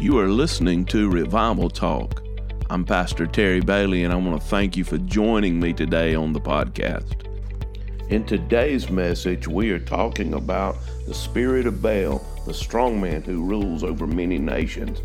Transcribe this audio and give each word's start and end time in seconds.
You 0.00 0.18
are 0.18 0.28
listening 0.28 0.86
to 0.86 1.10
Revival 1.10 1.68
Talk. 1.68 2.22
I'm 2.70 2.86
Pastor 2.86 3.26
Terry 3.26 3.60
Bailey, 3.60 4.02
and 4.02 4.14
I 4.14 4.16
want 4.16 4.40
to 4.40 4.48
thank 4.48 4.74
you 4.74 4.82
for 4.82 4.96
joining 4.96 5.60
me 5.60 5.74
today 5.74 6.14
on 6.14 6.32
the 6.32 6.40
podcast. 6.40 7.26
In 8.08 8.24
today's 8.24 8.88
message, 8.88 9.46
we 9.46 9.70
are 9.72 9.78
talking 9.78 10.32
about 10.32 10.78
the 11.06 11.12
spirit 11.12 11.66
of 11.66 11.82
Baal, 11.82 12.24
the 12.46 12.54
strong 12.54 12.98
man 12.98 13.20
who 13.20 13.44
rules 13.44 13.84
over 13.84 14.06
many 14.06 14.38
nations, 14.38 15.02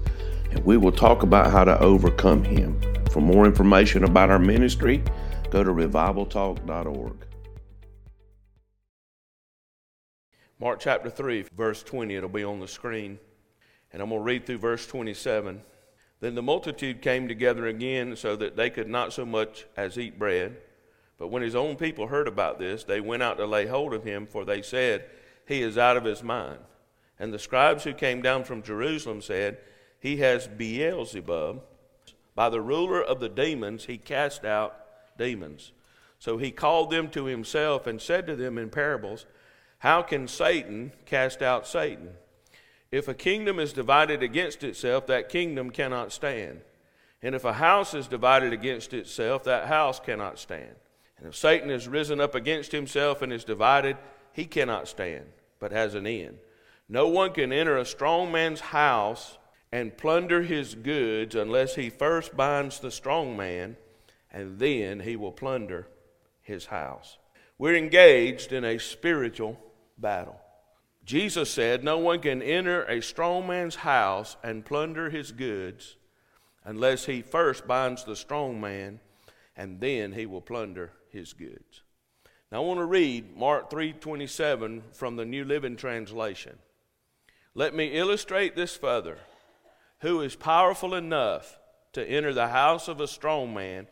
and 0.52 0.64
we 0.64 0.78
will 0.78 0.94
talk 0.94 1.24
about 1.24 1.52
how 1.52 1.66
to 1.66 1.78
overcome 1.80 2.46
him. 2.46 2.80
For 3.12 3.20
more 3.20 3.46
information 3.46 4.06
about 4.06 4.30
our 4.30 4.40
ministry, 4.40 5.04
go 5.50 5.62
to 5.62 5.72
revivaltalk.org. 5.72 7.28
Mark 10.58 10.80
chapter 10.80 11.10
3, 11.10 11.48
verse 11.54 11.84
20, 11.84 12.16
it'll 12.16 12.30
be 12.30 12.46
on 12.46 12.62
the 12.62 12.68
screen. 12.70 13.20
And 13.96 14.02
I'm 14.02 14.10
going 14.10 14.20
to 14.20 14.26
read 14.26 14.46
through 14.46 14.58
verse 14.58 14.86
27. 14.86 15.62
Then 16.20 16.36
the 16.36 16.42
multitude 16.42 17.02
came 17.02 17.30
together 17.30 17.66
again 17.68 18.18
so 18.18 18.36
that 18.36 18.58
they 18.58 18.70
could 18.70 18.90
not 18.90 19.14
so 19.14 19.26
much 19.26 19.68
as 19.78 19.98
eat 19.98 20.20
bread. 20.20 20.58
But 21.18 21.30
when 21.30 21.42
his 21.42 21.56
own 21.56 21.78
people 21.78 22.08
heard 22.08 22.28
about 22.28 22.60
this, 22.60 22.84
they 22.84 23.00
went 23.00 23.24
out 23.24 23.38
to 23.38 23.46
lay 23.46 23.68
hold 23.68 23.94
of 23.94 24.04
him, 24.04 24.28
for 24.28 24.44
they 24.44 24.62
said, 24.62 25.06
He 25.48 25.62
is 25.62 25.78
out 25.78 25.96
of 25.96 26.04
his 26.04 26.22
mind. 26.22 26.60
And 27.20 27.34
the 27.34 27.40
scribes 27.40 27.86
who 27.86 27.94
came 27.94 28.22
down 28.22 28.44
from 28.44 28.64
Jerusalem 28.64 29.22
said, 29.22 29.60
He 30.02 30.18
has 30.18 30.46
Beelzebub. 30.46 31.64
By 32.36 32.50
the 32.50 32.60
ruler 32.60 33.02
of 33.02 33.22
the 33.22 33.30
demons, 33.30 33.86
he 33.86 33.98
cast 33.98 34.44
out 34.44 34.78
demons. 35.18 35.72
So 36.20 36.38
he 36.38 36.52
called 36.52 36.92
them 36.92 37.10
to 37.12 37.24
himself 37.24 37.88
and 37.88 38.02
said 38.02 38.28
to 38.28 38.36
them 38.36 38.58
in 38.58 38.70
parables, 38.70 39.26
How 39.78 40.02
can 40.02 40.28
Satan 40.28 40.92
cast 41.06 41.42
out 41.42 41.66
Satan? 41.66 42.10
If 42.92 43.08
a 43.08 43.14
kingdom 43.14 43.60
is 43.60 43.74
divided 43.74 44.24
against 44.24 44.64
itself, 44.64 45.08
that 45.08 45.30
kingdom 45.30 45.70
cannot 45.70 46.12
stand. 46.12 46.62
And 47.22 47.34
if 47.34 47.44
a 47.44 47.54
house 47.54 47.94
is 47.94 48.08
divided 48.08 48.54
against 48.54 48.94
itself, 48.94 49.44
that 49.46 49.68
house 49.68 50.00
cannot 50.00 50.40
stand. 50.40 50.76
And 51.18 51.28
if 51.28 51.36
Satan 51.36 51.70
has 51.70 51.88
risen 51.88 52.20
up 52.20 52.36
against 52.36 52.72
himself 52.72 53.22
and 53.22 53.34
is 53.34 53.44
divided, 53.44 53.98
he 54.34 54.46
cannot 54.46 54.88
stand, 54.88 55.26
but 55.60 55.72
has 55.72 55.96
an 55.96 56.06
end. 56.06 56.38
No 56.88 57.08
one 57.08 57.32
can 57.32 57.52
enter 57.52 57.78
a 57.78 57.86
strong 57.86 58.32
man's 58.32 58.60
house 58.60 59.38
and 59.72 59.98
plunder 59.98 60.44
his 60.44 60.76
goods 60.76 61.36
unless 61.36 61.76
he 61.76 61.90
first 61.90 62.38
binds 62.38 62.80
the 62.80 62.92
strong 62.92 63.36
man, 63.36 63.76
and 64.32 64.60
then 64.60 65.00
he 65.00 65.16
will 65.16 65.32
plunder 65.32 65.88
his 66.42 66.68
house. 66.68 67.18
We're 67.58 67.76
engaged 67.76 68.52
in 68.52 68.64
a 68.64 68.78
spiritual 68.78 69.60
battle. 69.98 70.40
Jesus 71.06 71.52
said, 71.52 71.84
No 71.84 72.00
one 72.00 72.20
can 72.20 72.42
enter 72.42 72.84
a 72.84 73.02
strong 73.02 73.46
man's 73.46 73.76
house 73.76 74.38
and 74.44 74.66
plunder 74.66 75.10
his 75.12 75.32
goods 75.32 75.98
unless 76.64 77.06
he 77.06 77.22
first 77.22 77.68
binds 77.68 78.04
the 78.04 78.16
strong 78.16 78.60
man, 78.60 79.00
and 79.56 79.80
then 79.80 80.14
he 80.14 80.26
will 80.26 80.42
plunder 80.42 80.92
his 81.10 81.34
goods. 81.34 81.84
Now 82.52 82.64
I 82.64 82.66
want 82.66 82.80
to 82.80 82.86
read 82.86 83.38
Mark 83.38 83.70
3:27 83.70 84.82
from 84.94 85.16
the 85.16 85.26
New 85.26 85.46
Living 85.46 85.76
Translation. 85.76 86.58
Let 87.54 87.76
me 87.76 87.94
illustrate 87.94 88.56
this 88.56 88.76
further. 88.76 89.20
Who 90.00 90.22
is 90.22 90.36
powerful 90.36 90.96
enough 90.96 91.60
to 91.94 92.04
enter 92.04 92.34
the 92.34 92.50
house 92.50 92.88
of 92.88 93.00
a 93.00 93.08
strong 93.08 93.54
man 93.54 93.88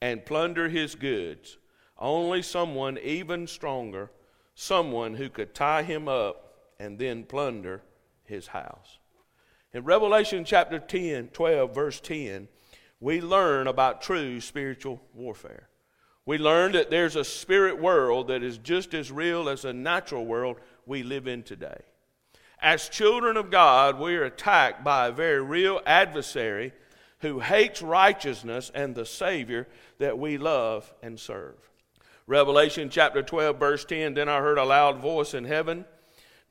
and 0.00 0.26
plunder 0.26 0.68
his 0.68 0.94
goods? 0.94 1.58
Only 1.98 2.40
someone 2.42 2.98
even 2.98 3.46
stronger, 3.46 4.10
someone 4.54 5.14
who 5.14 5.28
could 5.28 5.54
tie 5.54 5.82
him 5.82 6.08
up 6.08 6.44
and 6.78 6.98
then 6.98 7.24
plunder 7.24 7.82
his 8.24 8.48
house. 8.48 8.98
In 9.72 9.84
Revelation 9.84 10.44
chapter 10.44 10.78
10, 10.78 11.28
12, 11.28 11.74
verse 11.74 12.00
10, 12.00 12.48
we 13.00 13.20
learn 13.20 13.66
about 13.66 14.02
true 14.02 14.40
spiritual 14.40 15.02
warfare. 15.12 15.68
We 16.26 16.38
learn 16.38 16.72
that 16.72 16.90
there's 16.90 17.16
a 17.16 17.24
spirit 17.24 17.80
world 17.80 18.28
that 18.28 18.42
is 18.42 18.56
just 18.58 18.94
as 18.94 19.12
real 19.12 19.48
as 19.48 19.64
a 19.64 19.72
natural 19.72 20.24
world 20.24 20.56
we 20.86 21.02
live 21.02 21.26
in 21.26 21.42
today. 21.42 21.82
As 22.60 22.88
children 22.88 23.36
of 23.36 23.50
God, 23.50 23.98
we 23.98 24.16
are 24.16 24.24
attacked 24.24 24.84
by 24.84 25.08
a 25.08 25.12
very 25.12 25.42
real 25.42 25.82
adversary 25.84 26.72
who 27.18 27.40
hates 27.40 27.82
righteousness 27.82 28.70
and 28.74 28.94
the 28.94 29.04
Savior 29.04 29.68
that 29.98 30.18
we 30.18 30.38
love 30.38 30.92
and 31.02 31.18
serve. 31.18 31.56
Revelation 32.26 32.88
chapter 32.88 33.22
12, 33.22 33.58
verse 33.58 33.84
10 33.84 34.14
Then 34.14 34.28
I 34.28 34.38
heard 34.38 34.56
a 34.56 34.64
loud 34.64 34.98
voice 34.98 35.34
in 35.34 35.44
heaven 35.44 35.84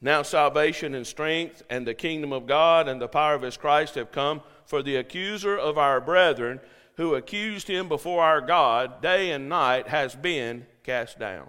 now 0.04 0.22
salvation 0.22 0.94
and 0.94 1.08
strength 1.08 1.64
and 1.70 1.88
the 1.88 1.94
kingdom 1.94 2.34
of 2.34 2.46
God 2.46 2.88
and 2.90 3.02
the 3.02 3.08
power 3.08 3.34
of 3.34 3.42
his 3.42 3.58
Christ 3.58 3.96
have 3.96 4.12
come, 4.12 4.42
for 4.66 4.84
the 4.84 4.98
accuser 4.98 5.58
of 5.58 5.78
our 5.78 6.00
brethren, 6.02 6.60
who 6.98 7.16
accused 7.16 7.68
him 7.68 7.88
before 7.88 8.22
our 8.22 8.42
God 8.42 9.02
day 9.02 9.32
and 9.32 9.50
night, 9.50 9.88
has 9.88 10.14
been 10.14 10.66
cast 10.84 11.18
down. 11.18 11.48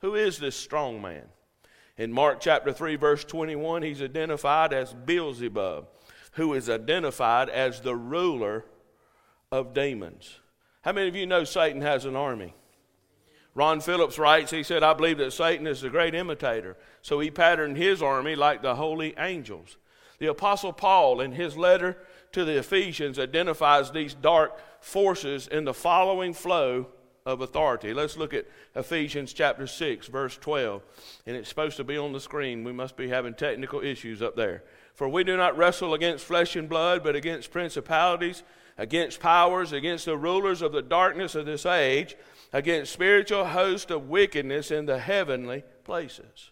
Who 0.00 0.14
is 0.14 0.38
this 0.38 0.56
strong 0.56 1.00
man? 1.00 1.26
In 1.98 2.10
Mark 2.10 2.40
chapter 2.40 2.72
3, 2.72 2.96
verse 2.96 3.22
21, 3.24 3.82
he's 3.82 4.00
identified 4.00 4.72
as 4.72 4.94
Beelzebub, 4.94 5.86
who 6.32 6.54
is 6.54 6.70
identified 6.70 7.50
as 7.50 7.80
the 7.80 7.94
ruler 7.94 8.64
of 9.52 9.74
demons. 9.74 10.40
How 10.80 10.92
many 10.92 11.08
of 11.08 11.16
you 11.16 11.26
know 11.26 11.44
Satan 11.44 11.82
has 11.82 12.06
an 12.06 12.16
army? 12.16 12.54
Ron 13.54 13.80
Phillips 13.80 14.18
writes, 14.18 14.50
he 14.50 14.62
said, 14.62 14.82
I 14.82 14.94
believe 14.94 15.18
that 15.18 15.32
Satan 15.32 15.66
is 15.66 15.82
a 15.82 15.90
great 15.90 16.14
imitator. 16.14 16.76
So 17.02 17.18
he 17.20 17.30
patterned 17.30 17.76
his 17.76 18.02
army 18.02 18.36
like 18.36 18.62
the 18.62 18.76
holy 18.76 19.14
angels. 19.18 19.76
The 20.18 20.28
Apostle 20.28 20.72
Paul, 20.72 21.20
in 21.20 21.32
his 21.32 21.56
letter 21.56 21.96
to 22.32 22.44
the 22.44 22.58
Ephesians, 22.58 23.18
identifies 23.18 23.90
these 23.90 24.14
dark 24.14 24.58
forces 24.80 25.48
in 25.48 25.64
the 25.64 25.74
following 25.74 26.32
flow 26.32 26.86
of 27.26 27.40
authority. 27.40 27.92
Let's 27.92 28.16
look 28.16 28.32
at 28.34 28.46
Ephesians 28.74 29.32
chapter 29.32 29.66
6, 29.66 30.06
verse 30.06 30.36
12. 30.36 30.82
And 31.26 31.36
it's 31.36 31.48
supposed 31.48 31.76
to 31.78 31.84
be 31.84 31.96
on 31.96 32.12
the 32.12 32.20
screen. 32.20 32.64
We 32.64 32.72
must 32.72 32.96
be 32.96 33.08
having 33.08 33.34
technical 33.34 33.80
issues 33.80 34.22
up 34.22 34.36
there. 34.36 34.62
For 34.94 35.08
we 35.08 35.24
do 35.24 35.36
not 35.36 35.56
wrestle 35.56 35.94
against 35.94 36.24
flesh 36.24 36.54
and 36.54 36.68
blood, 36.68 37.02
but 37.02 37.16
against 37.16 37.50
principalities, 37.50 38.42
against 38.78 39.20
powers, 39.20 39.72
against 39.72 40.04
the 40.04 40.16
rulers 40.16 40.62
of 40.62 40.72
the 40.72 40.82
darkness 40.82 41.34
of 41.34 41.46
this 41.46 41.66
age 41.66 42.16
against 42.52 42.92
spiritual 42.92 43.46
hosts 43.46 43.90
of 43.90 44.08
wickedness 44.08 44.70
in 44.70 44.86
the 44.86 44.98
heavenly 44.98 45.64
places. 45.84 46.50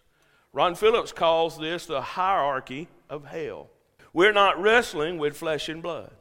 Ron 0.53 0.75
Phillips 0.75 1.11
calls 1.11 1.57
this 1.57 1.85
the 1.85 2.01
hierarchy 2.01 2.87
of 3.09 3.25
hell. 3.25 3.69
We're 4.13 4.33
not 4.33 4.59
wrestling 4.59 5.17
with 5.17 5.37
flesh 5.37 5.69
and 5.69 5.83
blood. 5.83 6.11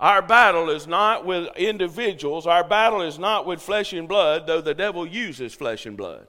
Our 0.00 0.22
battle 0.22 0.70
is 0.70 0.86
not 0.86 1.26
with 1.26 1.48
individuals. 1.56 2.46
Our 2.46 2.62
battle 2.62 3.02
is 3.02 3.18
not 3.18 3.46
with 3.46 3.60
flesh 3.60 3.92
and 3.92 4.08
blood, 4.08 4.46
though 4.46 4.60
the 4.60 4.74
devil 4.74 5.06
uses 5.06 5.54
flesh 5.54 5.86
and 5.86 5.96
blood. 5.96 6.26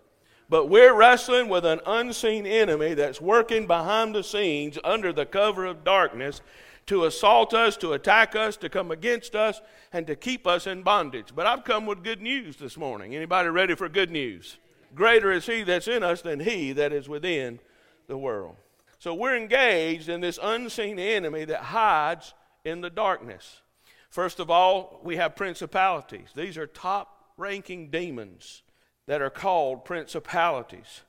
But 0.50 0.66
we're 0.68 0.96
wrestling 0.96 1.48
with 1.50 1.66
an 1.66 1.80
unseen 1.86 2.48
enemy 2.48 2.96
that's 2.96 3.22
working 3.22 3.68
behind 3.68 4.16
the 4.16 4.24
scenes 4.24 4.80
under 4.84 5.14
the 5.14 5.28
cover 5.28 5.66
of 5.66 5.84
darkness 5.84 6.42
to 6.90 7.06
assault 7.06 7.54
us, 7.54 7.78
to 7.78 7.94
attack 7.94 8.36
us, 8.36 8.58
to 8.58 8.68
come 8.68 8.90
against 8.90 9.36
us, 9.36 9.62
and 9.94 10.08
to 10.08 10.16
keep 10.16 10.48
us 10.48 10.66
in 10.66 10.82
bondage. 10.82 11.28
But 11.36 11.46
I've 11.46 11.64
come 11.64 11.86
with 11.86 12.04
good 12.04 12.20
news 12.20 12.56
this 12.56 12.78
morning. 12.78 13.16
Anybody 13.16 13.50
ready 13.50 13.76
for 13.76 13.88
good 13.88 14.10
news? 14.10 14.58
Greater 14.96 15.32
is 15.32 15.46
he 15.46 15.62
that's 15.62 15.88
in 15.88 16.02
us 16.02 16.24
than 16.24 16.40
he 16.40 16.72
that 16.74 16.92
is 16.92 17.08
within 17.08 17.60
the 18.08 18.18
world. 18.18 18.56
So 18.98 19.14
we're 19.14 19.38
engaged 19.38 20.10
in 20.10 20.20
this 20.20 20.40
unseen 20.42 20.98
enemy 20.98 21.46
that 21.46 21.62
hides 21.62 22.34
in 22.66 22.82
the 22.82 22.90
darkness. 22.90 23.62
First 24.10 24.40
of 24.40 24.50
all, 24.50 25.00
we 25.04 25.18
have 25.18 25.36
principalities. 25.36 26.30
These 26.36 26.58
are 26.58 26.66
top 26.66 27.24
ranking 27.38 27.92
demons 27.92 28.64
that 29.06 29.22
are 29.22 29.30
called 29.30 29.86
principalities. 29.86 31.04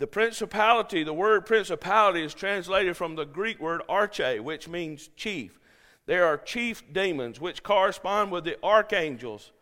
The 0.00 0.06
principality, 0.06 1.04
the 1.04 1.12
word 1.12 1.44
principality 1.44 2.24
is 2.24 2.32
translated 2.32 2.96
from 2.96 3.16
the 3.16 3.26
Greek 3.26 3.60
word 3.60 3.82
arche, 3.86 4.40
which 4.40 4.66
means 4.66 5.10
chief. 5.14 5.60
There 6.06 6.24
are 6.24 6.38
chief 6.38 6.82
demons, 6.90 7.38
which 7.38 7.62
correspond 7.62 8.32
with 8.32 8.44
the 8.44 8.56
archangels 8.64 9.52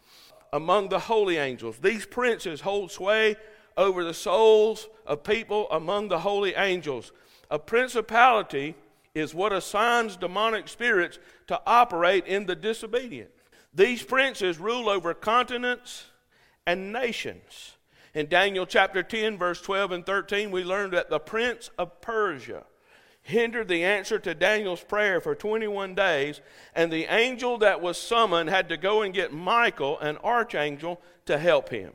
among 0.52 0.90
the 0.90 1.00
holy 1.00 1.38
angels. 1.38 1.78
These 1.78 2.06
princes 2.06 2.60
hold 2.60 2.92
sway 2.92 3.34
over 3.76 4.04
the 4.04 4.14
souls 4.14 4.88
of 5.04 5.24
people 5.24 5.66
among 5.72 6.06
the 6.06 6.20
holy 6.20 6.54
angels. 6.54 7.10
A 7.50 7.58
principality 7.58 8.76
is 9.16 9.34
what 9.34 9.52
assigns 9.52 10.16
demonic 10.16 10.68
spirits 10.68 11.18
to 11.48 11.60
operate 11.66 12.28
in 12.28 12.46
the 12.46 12.54
disobedient. 12.54 13.30
These 13.74 14.04
princes 14.04 14.60
rule 14.60 14.88
over 14.88 15.14
continents 15.14 16.04
and 16.64 16.92
nations. 16.92 17.72
In 18.18 18.28
Daniel 18.28 18.66
chapter 18.66 19.04
10, 19.04 19.38
verse 19.38 19.60
12 19.60 19.92
and 19.92 20.04
13, 20.04 20.50
we 20.50 20.64
learned 20.64 20.92
that 20.92 21.08
the 21.08 21.20
prince 21.20 21.70
of 21.78 22.00
Persia 22.00 22.64
hindered 23.22 23.68
the 23.68 23.84
answer 23.84 24.18
to 24.18 24.34
Daniel's 24.34 24.82
prayer 24.82 25.20
for 25.20 25.36
21 25.36 25.94
days, 25.94 26.40
and 26.74 26.90
the 26.90 27.04
angel 27.04 27.58
that 27.58 27.80
was 27.80 27.96
summoned 27.96 28.50
had 28.50 28.70
to 28.70 28.76
go 28.76 29.02
and 29.02 29.14
get 29.14 29.32
Michael, 29.32 30.00
an 30.00 30.16
archangel, 30.16 31.00
to 31.26 31.38
help 31.38 31.68
him. 31.68 31.92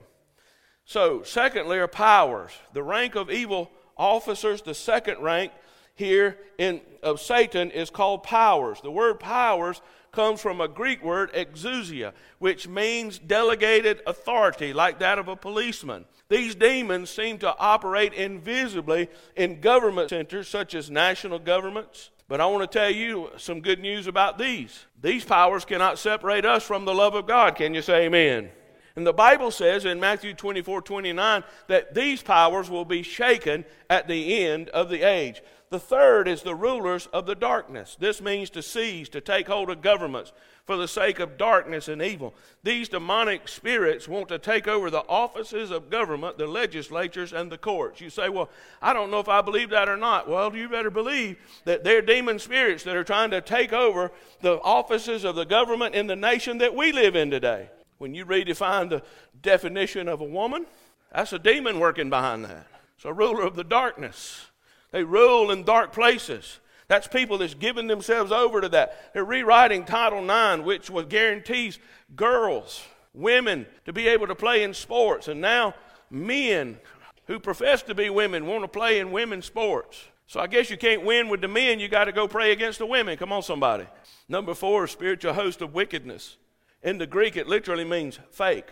So, 0.85 1.23
secondly, 1.23 1.77
are 1.77 1.89
powers. 1.89 2.53
The 2.71 2.83
rank 2.83 3.15
of 3.15 3.29
evil 3.29 3.69
officers, 3.97 4.61
the 4.61 4.73
second 4.73 5.21
rank, 5.21 5.51
here 5.93 6.37
in, 6.57 6.79
of 7.03 7.19
Satan 7.19 7.69
is 7.69 7.89
called 7.89 8.23
powers. 8.23 8.79
The 8.79 8.91
word 8.91 9.19
powers 9.19 9.81
comes 10.13 10.39
from 10.39 10.61
a 10.61 10.67
Greek 10.67 11.03
word, 11.03 11.33
exousia, 11.33 12.13
which 12.39 12.67
means 12.67 13.19
delegated 13.19 14.01
authority, 14.07 14.71
like 14.71 14.99
that 14.99 15.19
of 15.19 15.27
a 15.27 15.35
policeman. 15.35 16.05
These 16.29 16.55
demons 16.55 17.09
seem 17.09 17.39
to 17.39 17.57
operate 17.57 18.13
invisibly 18.13 19.09
in 19.35 19.59
government 19.59 20.09
centers 20.09 20.47
such 20.47 20.73
as 20.73 20.89
national 20.89 21.39
governments. 21.39 22.11
But 22.29 22.39
I 22.39 22.45
want 22.45 22.71
to 22.71 22.79
tell 22.79 22.89
you 22.89 23.29
some 23.37 23.59
good 23.59 23.79
news 23.79 24.07
about 24.07 24.37
these. 24.37 24.85
These 25.01 25.25
powers 25.25 25.65
cannot 25.65 25.99
separate 25.99 26.45
us 26.45 26.63
from 26.63 26.85
the 26.85 26.93
love 26.93 27.15
of 27.15 27.27
God. 27.27 27.55
Can 27.55 27.73
you 27.73 27.81
say 27.81 28.05
amen? 28.05 28.49
And 28.95 29.05
the 29.05 29.13
Bible 29.13 29.51
says 29.51 29.85
in 29.85 29.99
Matthew 29.99 30.33
24 30.33 30.83
29 30.83 31.43
that 31.67 31.93
these 31.93 32.21
powers 32.21 32.69
will 32.69 32.85
be 32.85 33.01
shaken 33.01 33.65
at 33.89 34.07
the 34.07 34.45
end 34.45 34.69
of 34.69 34.89
the 34.89 35.01
age. 35.01 35.41
The 35.73 35.79
third 35.79 36.27
is 36.27 36.43
the 36.43 36.53
rulers 36.53 37.07
of 37.07 37.25
the 37.25 37.33
darkness. 37.33 37.97
This 37.99 38.21
means 38.21 38.51
to 38.51 38.61
seize, 38.61 39.09
to 39.09 39.19
take 39.19 39.47
hold 39.47 39.71
of 39.71 39.81
governments 39.81 40.31
for 40.65 40.77
the 40.77 40.87
sake 40.87 41.17
of 41.17 41.35
darkness 41.35 41.87
and 41.87 41.99
evil. 41.99 42.35
These 42.61 42.89
demonic 42.89 43.47
spirits 43.47 44.07
want 44.07 44.27
to 44.27 44.37
take 44.37 44.67
over 44.67 44.91
the 44.91 45.03
offices 45.09 45.71
of 45.71 45.89
government, 45.89 46.37
the 46.37 46.45
legislatures, 46.45 47.33
and 47.33 47.51
the 47.51 47.57
courts. 47.57 48.01
You 48.01 48.11
say, 48.11 48.29
Well, 48.29 48.51
I 48.83 48.93
don't 48.93 49.09
know 49.09 49.19
if 49.19 49.27
I 49.27 49.41
believe 49.41 49.71
that 49.71 49.89
or 49.89 49.97
not. 49.97 50.29
Well, 50.29 50.55
you 50.55 50.69
better 50.69 50.91
believe 50.91 51.37
that 51.65 51.83
they're 51.83 52.03
demon 52.03 52.37
spirits 52.37 52.83
that 52.83 52.95
are 52.95 53.03
trying 53.03 53.31
to 53.31 53.41
take 53.41 53.73
over 53.73 54.11
the 54.41 54.61
offices 54.61 55.23
of 55.23 55.35
the 55.35 55.43
government 55.43 55.95
in 55.95 56.05
the 56.05 56.15
nation 56.15 56.59
that 56.59 56.75
we 56.75 56.91
live 56.91 57.15
in 57.15 57.31
today. 57.31 57.71
When 57.97 58.13
you 58.13 58.27
redefine 58.27 58.91
the 58.91 59.01
definition 59.41 60.07
of 60.07 60.21
a 60.21 60.23
woman, 60.23 60.67
that's 61.11 61.33
a 61.33 61.39
demon 61.39 61.79
working 61.79 62.11
behind 62.11 62.45
that. 62.45 62.67
It's 62.95 63.05
a 63.05 63.11
ruler 63.11 63.41
of 63.41 63.55
the 63.55 63.63
darkness. 63.63 64.51
They 64.93 65.03
rule 65.03 65.49
in 65.51 65.63
dark 65.63 65.91
places. 65.91 66.59
That's 66.87 67.07
people 67.07 67.39
that's 67.39 67.55
given 67.55 67.87
themselves 67.87 68.31
over 68.31 68.61
to 68.61 68.69
that. 68.69 69.13
They're 69.13 69.25
rewriting 69.25 69.85
Title 69.85 70.23
IX, 70.23 70.63
which 70.63 70.89
was 70.89 71.07
guarantees 71.07 71.79
girls, 72.15 72.85
women 73.11 73.65
to 73.85 73.91
be 73.91 74.07
able 74.07 74.27
to 74.27 74.35
play 74.35 74.61
in 74.61 74.73
sports. 74.75 75.27
And 75.27 75.41
now 75.41 75.73
men 76.11 76.77
who 77.25 77.39
profess 77.39 77.81
to 77.83 77.95
be 77.95 78.11
women 78.11 78.45
want 78.45 78.63
to 78.63 78.67
play 78.67 78.99
in 78.99 79.11
women's 79.11 79.45
sports. 79.45 80.05
So 80.27 80.39
I 80.39 80.45
guess 80.45 80.69
you 80.69 80.77
can't 80.77 81.03
win 81.03 81.27
with 81.27 81.41
the 81.41 81.47
men, 81.47 81.79
you 81.79 81.87
got 81.87 82.05
to 82.05 82.11
go 82.11 82.27
pray 82.27 82.51
against 82.51 82.77
the 82.77 82.85
women. 82.85 83.17
Come 83.17 83.31
on, 83.31 83.41
somebody. 83.41 83.87
Number 84.29 84.53
four, 84.53 84.85
spiritual 84.85 85.33
host 85.33 85.63
of 85.63 85.73
wickedness. 85.73 86.37
In 86.83 86.99
the 86.99 87.07
Greek, 87.07 87.35
it 87.35 87.47
literally 87.47 87.85
means 87.85 88.19
fake. 88.29 88.67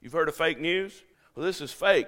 You've 0.00 0.14
heard 0.14 0.28
of 0.28 0.36
fake 0.36 0.58
news? 0.58 1.02
Well, 1.34 1.44
this 1.44 1.60
is 1.60 1.70
fake. 1.70 2.06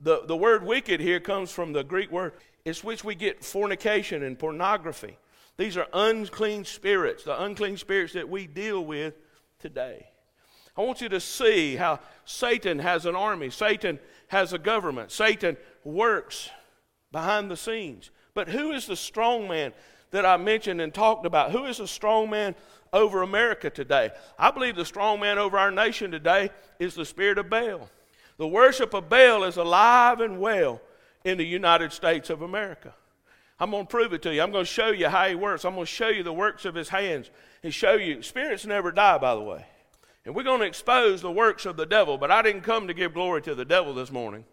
The, 0.00 0.24
the 0.24 0.36
word 0.36 0.64
wicked 0.64 1.00
here 1.00 1.20
comes 1.20 1.50
from 1.50 1.74
the 1.74 1.84
Greek 1.84 2.10
word 2.10 2.32
it's 2.64 2.82
which 2.82 3.04
we 3.04 3.14
get 3.14 3.44
fornication 3.44 4.22
and 4.22 4.38
pornography. 4.38 5.18
These 5.56 5.76
are 5.76 5.86
unclean 5.92 6.64
spirits, 6.64 7.24
the 7.24 7.42
unclean 7.42 7.76
spirits 7.76 8.14
that 8.14 8.28
we 8.28 8.46
deal 8.46 8.84
with 8.84 9.14
today. 9.58 10.08
I 10.76 10.82
want 10.82 11.00
you 11.00 11.08
to 11.10 11.20
see 11.20 11.76
how 11.76 12.00
Satan 12.24 12.80
has 12.80 13.06
an 13.06 13.14
army, 13.14 13.50
Satan 13.50 14.00
has 14.28 14.52
a 14.52 14.58
government, 14.58 15.12
Satan 15.12 15.56
works 15.84 16.50
behind 17.12 17.50
the 17.50 17.56
scenes. 17.56 18.10
But 18.32 18.48
who 18.48 18.72
is 18.72 18.86
the 18.86 18.96
strong 18.96 19.46
man 19.46 19.72
that 20.10 20.26
I 20.26 20.36
mentioned 20.36 20.80
and 20.80 20.92
talked 20.92 21.26
about? 21.26 21.52
Who 21.52 21.66
is 21.66 21.78
the 21.78 21.86
strong 21.86 22.30
man 22.30 22.56
over 22.92 23.22
America 23.22 23.70
today? 23.70 24.10
I 24.36 24.50
believe 24.50 24.74
the 24.74 24.84
strong 24.84 25.20
man 25.20 25.38
over 25.38 25.56
our 25.56 25.70
nation 25.70 26.10
today 26.10 26.50
is 26.80 26.94
the 26.94 27.04
spirit 27.04 27.38
of 27.38 27.48
Baal. 27.48 27.88
The 28.36 28.48
worship 28.48 28.94
of 28.94 29.08
Baal 29.08 29.44
is 29.44 29.56
alive 29.56 30.20
and 30.20 30.40
well 30.40 30.80
in 31.24 31.38
the 31.38 31.46
United 31.46 31.92
States 31.92 32.30
of 32.30 32.42
America. 32.42 32.94
I'm 33.58 33.70
going 33.70 33.86
to 33.86 33.90
prove 33.90 34.12
it 34.12 34.22
to 34.22 34.34
you. 34.34 34.42
I'm 34.42 34.52
going 34.52 34.64
to 34.64 34.70
show 34.70 34.90
you 34.90 35.08
how 35.08 35.26
he 35.28 35.34
works. 35.34 35.64
I'm 35.64 35.74
going 35.74 35.86
to 35.86 35.92
show 35.92 36.08
you 36.08 36.22
the 36.22 36.32
works 36.32 36.64
of 36.64 36.74
his 36.74 36.88
hands 36.88 37.30
and 37.62 37.72
show 37.72 37.94
you. 37.94 38.22
Spirits 38.22 38.66
never 38.66 38.92
die, 38.92 39.18
by 39.18 39.34
the 39.34 39.40
way. 39.40 39.64
And 40.24 40.34
we're 40.34 40.42
going 40.42 40.60
to 40.60 40.66
expose 40.66 41.22
the 41.22 41.30
works 41.30 41.66
of 41.66 41.76
the 41.76 41.86
devil, 41.86 42.18
but 42.18 42.30
I 42.30 42.42
didn't 42.42 42.62
come 42.62 42.88
to 42.88 42.94
give 42.94 43.14
glory 43.14 43.42
to 43.42 43.54
the 43.54 43.64
devil 43.64 43.94
this 43.94 44.10
morning. 44.10 44.44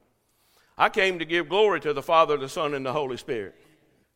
I 0.77 0.89
came 0.89 1.19
to 1.19 1.25
give 1.25 1.49
glory 1.49 1.79
to 1.81 1.93
the 1.93 2.01
Father, 2.01 2.37
the 2.37 2.49
Son, 2.49 2.73
and 2.73 2.85
the 2.85 2.93
Holy 2.93 3.17
Spirit. 3.17 3.55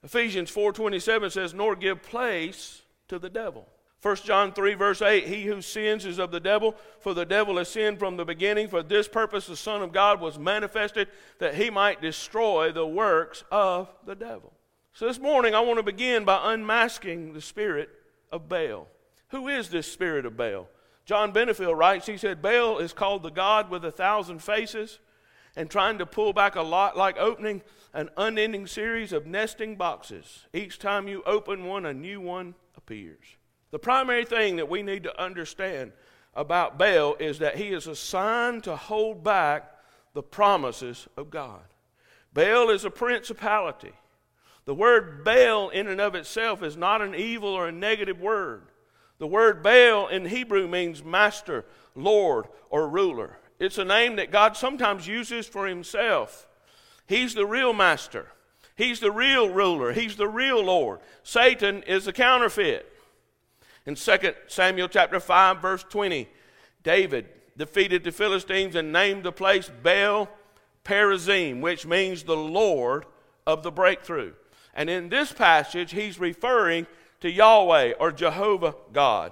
Ephesians 0.04 0.51
4:27 0.51 1.31
says, 1.31 1.54
"Nor 1.54 1.75
give 1.75 2.01
place 2.01 2.84
to 3.08 3.18
the 3.18 3.30
devil." 3.30 3.68
1 4.01 4.18
John 4.18 4.53
3, 4.53 4.74
verse 4.75 5.01
8 5.01 5.27
He 5.27 5.45
who 5.45 5.62
sins 5.62 6.06
is 6.06 6.19
of 6.19 6.31
the 6.31 6.39
devil, 6.39 6.75
for 7.00 7.13
the 7.13 7.25
devil 7.25 7.57
has 7.57 7.69
sinned 7.69 8.00
from 8.00 8.18
the 8.18 8.25
beginning. 8.25 8.68
For 8.68 8.83
this 8.83 9.07
purpose 9.07 9.47
the 9.47 9.56
Son 9.56 9.81
of 9.81 9.92
God 9.92 10.21
was 10.21 10.38
manifested, 10.38 11.07
that 11.39 11.56
he 11.56 11.69
might 11.69 12.01
destroy 12.01 12.71
the 12.71 12.86
works 12.86 13.44
of 13.51 13.89
the 14.06 14.15
devil. 14.15 14.53
So 14.94 15.07
this 15.07 15.19
morning 15.19 15.56
I 15.56 15.59
want 15.59 15.77
to 15.77 15.83
begin 15.83 16.24
by 16.24 16.53
unmasking 16.53 17.33
the 17.33 17.42
spirit 17.42 17.89
of 18.31 18.47
Baal. 18.47 18.88
Who 19.30 19.47
is 19.47 19.69
this 19.69 19.92
spirit 19.92 20.25
of 20.25 20.38
Baal? 20.38 20.68
John 21.06 21.33
Benefiel 21.33 21.75
writes, 21.75 22.07
he 22.07 22.18
said, 22.18 22.41
Baal 22.41 22.80
is 22.80 22.94
called 22.94 23.24
the 23.24 23.30
God 23.30 23.69
with 23.69 23.86
a 23.86 23.91
thousand 23.91 24.39
faces, 24.39 25.00
and 25.56 25.69
trying 25.69 25.98
to 26.00 26.06
pull 26.06 26.33
back 26.33 26.56
a 26.56 26.62
lot 26.62 26.98
like 26.98 27.18
opening 27.18 27.62
an 27.94 28.09
unending 28.18 28.68
series 28.68 29.13
of 29.13 29.25
nesting 29.25 29.75
boxes. 29.75 30.45
Each 30.53 30.77
time 30.77 31.07
you 31.07 31.24
open 31.25 31.65
one, 31.65 31.86
a 31.86 31.94
new 31.94 32.19
one 32.19 32.56
appears. 32.75 33.38
The 33.71 33.79
primary 33.79 34.25
thing 34.25 34.57
that 34.57 34.69
we 34.69 34.83
need 34.83 35.03
to 35.03 35.21
understand 35.21 35.91
about 36.33 36.77
Baal 36.77 37.15
is 37.19 37.39
that 37.39 37.57
he 37.57 37.69
is 37.69 37.88
assigned 37.88 38.63
to 38.65 38.75
hold 38.75 39.23
back 39.23 39.71
the 40.13 40.23
promises 40.23 41.07
of 41.17 41.29
God. 41.29 41.62
Baal 42.33 42.69
is 42.69 42.85
a 42.85 42.89
principality. 42.89 43.94
The 44.65 44.75
word 44.75 45.23
Baal, 45.23 45.69
in 45.69 45.88
and 45.88 46.01
of 46.01 46.15
itself, 46.15 46.63
is 46.63 46.75
not 46.75 47.01
an 47.01 47.15
evil 47.15 47.50
or 47.50 47.67
a 47.67 47.71
negative 47.71 48.19
word. 48.19 48.63
The 49.19 49.27
word 49.27 49.63
Baal 49.63 50.07
in 50.07 50.25
Hebrew 50.25 50.67
means 50.67 51.03
master, 51.03 51.65
lord, 51.95 52.47
or 52.69 52.89
ruler. 52.89 53.38
It's 53.59 53.77
a 53.77 53.85
name 53.85 54.17
that 54.17 54.31
God 54.31 54.57
sometimes 54.57 55.07
uses 55.07 55.47
for 55.47 55.67
himself. 55.67 56.47
He's 57.07 57.33
the 57.33 57.45
real 57.45 57.73
master, 57.73 58.27
He's 58.75 59.00
the 59.00 59.12
real 59.12 59.50
ruler, 59.50 59.94
He's 59.94 60.17
the 60.17 60.27
real 60.27 60.63
Lord. 60.63 61.00
Satan 61.23 61.83
is 61.83 62.06
the 62.06 62.13
counterfeit. 62.13 62.91
In 63.86 63.96
2 63.96 64.18
Samuel 64.48 64.88
chapter 64.88 65.20
5, 65.20 65.62
verse 65.62 65.84
20, 65.84 66.28
David 66.84 67.28
defeated 67.56 68.04
the 68.04 68.12
Philistines 68.12 68.76
and 68.76 68.92
named 68.92 69.24
the 69.24 69.32
place 69.32 69.70
Baal 69.84 70.28
Perazim, 70.84 71.62
which 71.62 71.86
means 71.86 72.24
the 72.24 72.36
Lord 72.36 73.06
of 73.46 73.64
the 73.64 73.72
breakthrough. 73.72 74.34
And 74.74 74.89
in 74.89 75.10
this 75.10 75.32
passage, 75.32 75.92
he's 75.92 76.20
referring 76.20 76.88
to 77.22 77.30
Yahweh 77.30 77.94
or 78.00 78.12
Jehovah 78.12 78.75
God. 78.92 79.32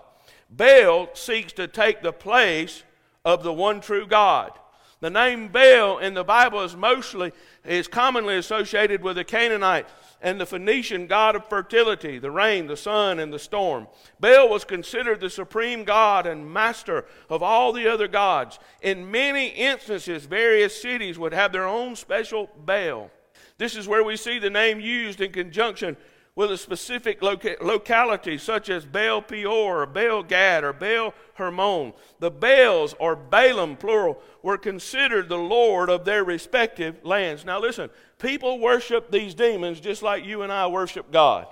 Baal 0.50 1.10
seeks 1.14 1.54
to 1.54 1.68
take 1.68 2.02
the 2.02 2.14
place 2.14 2.84
of 3.26 3.44
the 3.44 3.54
one 3.54 3.82
true 3.82 4.06
God. 4.06 4.52
The 5.00 5.10
name 5.10 5.50
Baal 5.50 5.98
in 5.98 6.14
the 6.14 6.24
Bible 6.24 6.62
is 6.62 6.76
mostly 6.76 7.34
is 7.66 7.88
commonly 7.88 8.38
associated 8.38 9.02
with 9.02 9.18
the 9.18 9.24
Canaanite 9.24 9.88
and 10.24 10.40
the 10.40 10.46
Phoenician 10.46 11.06
god 11.06 11.36
of 11.36 11.46
fertility, 11.48 12.18
the 12.18 12.32
rain, 12.32 12.66
the 12.66 12.78
sun, 12.78 13.20
and 13.20 13.32
the 13.32 13.38
storm. 13.38 13.88
Baal 14.20 14.50
was 14.50 14.64
considered 14.64 15.20
the 15.20 15.30
supreme 15.30 15.84
god 15.84 16.26
and 16.26 16.52
master 16.52 17.06
of 17.30 17.44
all 17.44 17.74
the 17.74 17.88
other 17.88 18.08
gods. 18.08 18.58
In 18.82 19.12
many 19.12 19.50
instances, 19.50 20.26
various 20.26 20.82
cities 20.82 21.20
would 21.20 21.34
have 21.34 21.52
their 21.52 21.68
own 21.68 21.98
special 21.98 22.50
Baal. 22.66 23.12
This 23.58 23.76
is 23.76 23.88
where 23.88 24.04
we 24.04 24.16
see 24.16 24.40
the 24.40 24.50
name 24.50 24.80
used 24.80 25.22
in 25.22 25.32
conjunction 25.32 25.98
with 26.36 26.52
a 26.52 26.58
specific 26.58 27.22
loca- 27.22 27.58
locality 27.62 28.38
such 28.38 28.70
as 28.70 28.86
Baal 28.86 29.22
Peor 29.22 29.84
or 29.84 29.86
Baal 29.86 30.24
Gad 30.24 30.64
or 30.64 30.74
Baal 30.74 31.14
Hermon. 31.36 31.94
The 32.20 32.32
Baals, 32.32 32.96
or 33.00 33.16
Baalim 33.16 33.78
plural, 33.78 34.20
were 34.42 34.58
considered 34.58 35.30
the 35.30 35.38
Lord 35.38 35.90
of 35.90 36.06
their 36.06 36.24
respective 36.24 37.04
lands. 37.04 37.46
Now 37.46 37.60
listen, 37.60 37.90
people 38.20 38.60
worship 38.60 39.12
these 39.12 39.36
demons 39.36 39.80
just 39.80 40.02
like 40.02 40.26
you 40.26 40.42
and 40.42 40.52
I 40.52 40.68
worship 40.68 41.12
God. 41.12 41.48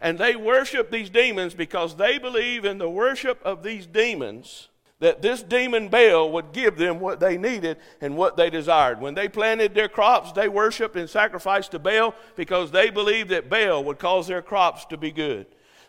And 0.00 0.18
they 0.18 0.36
worship 0.36 0.90
these 0.90 1.08
demons 1.08 1.54
because 1.54 1.96
they 1.96 2.18
believe 2.18 2.66
in 2.66 2.76
the 2.76 2.90
worship 2.90 3.40
of 3.42 3.62
these 3.62 3.86
demons 3.86 4.68
that 4.98 5.20
this 5.20 5.42
demon 5.42 5.88
Baal 5.88 6.32
would 6.32 6.52
give 6.52 6.76
them 6.76 7.00
what 7.00 7.20
they 7.20 7.36
needed 7.36 7.76
and 8.00 8.16
what 8.16 8.36
they 8.36 8.48
desired. 8.48 9.00
When 9.00 9.14
they 9.14 9.28
planted 9.28 9.74
their 9.74 9.88
crops, 9.88 10.32
they 10.32 10.48
worshiped 10.48 10.96
and 10.96 11.08
sacrificed 11.08 11.72
to 11.72 11.78
Baal 11.78 12.14
because 12.34 12.70
they 12.70 12.88
believed 12.88 13.28
that 13.30 13.50
Baal 13.50 13.84
would 13.84 13.98
cause 13.98 14.26
their 14.26 14.42
crops 14.42 14.86
to 14.86 14.96
be 14.96 15.10
good. 15.10 15.46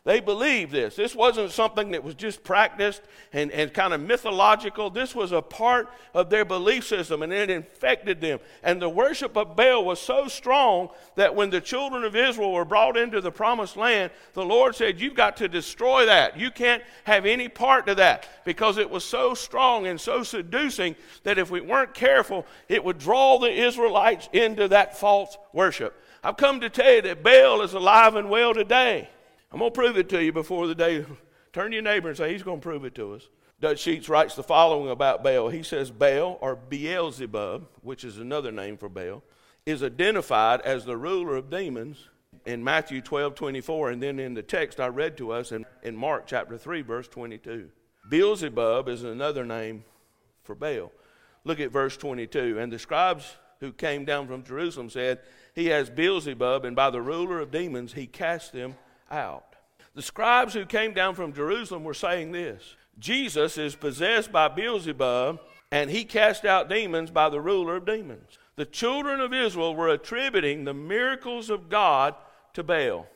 They 0.07 0.21
believed 0.21 0.71
this. 0.71 0.95
This 0.95 1.13
wasn't 1.13 1.51
something 1.51 1.91
that 1.91 2.01
was 2.01 2.15
just 2.15 2.41
practiced 2.41 3.01
and, 3.33 3.51
and 3.51 3.73
kind 3.73 3.93
of 3.93 3.99
mythological. 3.99 4.89
This 4.89 5.13
was 5.13 5.33
a 5.33 5.41
part 5.41 5.89
of 6.13 6.29
their 6.29 6.45
belief 6.45 6.87
system 6.87 7.23
and 7.23 7.33
it 7.33 7.49
infected 7.49 8.21
them. 8.21 8.39
And 8.63 8.81
the 8.81 8.87
worship 8.87 9.35
of 9.35 9.57
Baal 9.57 9.83
was 9.83 9.99
so 9.99 10.29
strong 10.29 10.91
that 11.15 11.35
when 11.35 11.49
the 11.49 11.59
children 11.59 12.05
of 12.05 12.15
Israel 12.15 12.53
were 12.53 12.63
brought 12.63 12.95
into 12.95 13.19
the 13.19 13.33
promised 13.33 13.75
land, 13.75 14.13
the 14.31 14.45
Lord 14.45 14.77
said, 14.77 14.97
You've 14.97 15.13
got 15.13 15.35
to 15.37 15.49
destroy 15.49 16.05
that. 16.05 16.39
You 16.39 16.51
can't 16.51 16.83
have 17.03 17.25
any 17.25 17.49
part 17.49 17.89
of 17.89 17.97
that 17.97 18.29
because 18.45 18.77
it 18.77 18.89
was 18.89 19.03
so 19.03 19.33
strong 19.33 19.87
and 19.87 19.99
so 19.99 20.23
seducing 20.23 20.95
that 21.23 21.37
if 21.37 21.51
we 21.51 21.59
weren't 21.59 21.93
careful, 21.93 22.45
it 22.69 22.81
would 22.81 22.97
draw 22.97 23.39
the 23.39 23.51
Israelites 23.51 24.29
into 24.31 24.69
that 24.69 24.97
false 24.97 25.37
worship. 25.51 26.01
I've 26.23 26.37
come 26.37 26.61
to 26.61 26.69
tell 26.69 26.93
you 26.93 27.01
that 27.01 27.23
Baal 27.23 27.61
is 27.61 27.73
alive 27.73 28.15
and 28.15 28.29
well 28.29 28.53
today. 28.53 29.09
I'm 29.51 29.59
going 29.59 29.71
to 29.71 29.75
prove 29.79 29.97
it 29.97 30.09
to 30.09 30.23
you 30.23 30.33
before 30.33 30.67
the 30.67 30.75
day. 30.75 31.05
Turn 31.53 31.71
to 31.71 31.75
your 31.75 31.83
neighbor 31.83 32.09
and 32.09 32.17
say, 32.17 32.31
He's 32.31 32.43
going 32.43 32.59
to 32.59 32.63
prove 32.63 32.85
it 32.85 32.95
to 32.95 33.13
us. 33.13 33.29
Dutch 33.59 33.79
Sheets 33.79 34.09
writes 34.09 34.35
the 34.35 34.43
following 34.43 34.91
about 34.91 35.23
Baal. 35.23 35.49
He 35.49 35.63
says, 35.63 35.89
Baal, 35.89 36.37
or 36.41 36.55
Beelzebub, 36.55 37.67
which 37.81 38.03
is 38.03 38.19
another 38.19 38.51
name 38.51 38.77
for 38.77 38.89
Baal, 38.89 39.23
is 39.65 39.81
identified 39.81 40.61
as 40.61 40.85
the 40.85 40.97
ruler 40.97 41.35
of 41.35 41.49
demons 41.49 42.09
in 42.45 42.63
Matthew 42.63 43.01
12 43.01 43.35
24, 43.35 43.91
and 43.91 44.03
then 44.03 44.19
in 44.19 44.33
the 44.33 44.43
text 44.43 44.79
I 44.79 44.87
read 44.87 45.17
to 45.17 45.31
us 45.31 45.51
in, 45.51 45.65
in 45.81 45.95
Mark 45.95 46.27
chapter 46.27 46.57
3, 46.57 46.81
verse 46.81 47.07
22. 47.07 47.69
Beelzebub 48.09 48.87
is 48.87 49.03
another 49.03 49.43
name 49.43 49.83
for 50.43 50.55
Baal. 50.55 50.91
Look 51.43 51.59
at 51.59 51.71
verse 51.71 51.97
22. 51.97 52.59
And 52.59 52.71
the 52.71 52.79
scribes 52.79 53.35
who 53.59 53.73
came 53.73 54.05
down 54.05 54.27
from 54.27 54.43
Jerusalem 54.43 54.89
said, 54.89 55.19
He 55.55 55.67
has 55.67 55.89
Beelzebub, 55.89 56.63
and 56.63 56.75
by 56.75 56.89
the 56.89 57.01
ruler 57.01 57.39
of 57.39 57.51
demons 57.51 57.93
he 57.93 58.05
cast 58.05 58.53
them 58.53 58.75
out. 59.11 59.55
The 59.95 60.01
scribes 60.01 60.53
who 60.53 60.65
came 60.65 60.93
down 60.93 61.15
from 61.15 61.33
Jerusalem 61.33 61.83
were 61.83 61.93
saying 61.93 62.31
this 62.31 62.75
Jesus 62.99 63.57
is 63.57 63.75
possessed 63.75 64.31
by 64.31 64.47
Beelzebub, 64.47 65.39
and 65.71 65.89
he 65.89 66.05
cast 66.05 66.45
out 66.45 66.69
demons 66.69 67.11
by 67.11 67.29
the 67.29 67.41
ruler 67.41 67.77
of 67.77 67.85
demons. 67.85 68.37
The 68.55 68.65
children 68.65 69.19
of 69.19 69.33
Israel 69.33 69.75
were 69.75 69.89
attributing 69.89 70.63
the 70.63 70.73
miracles 70.73 71.49
of 71.49 71.69
God 71.69 72.15
to 72.53 72.63
Baal. 72.63 73.07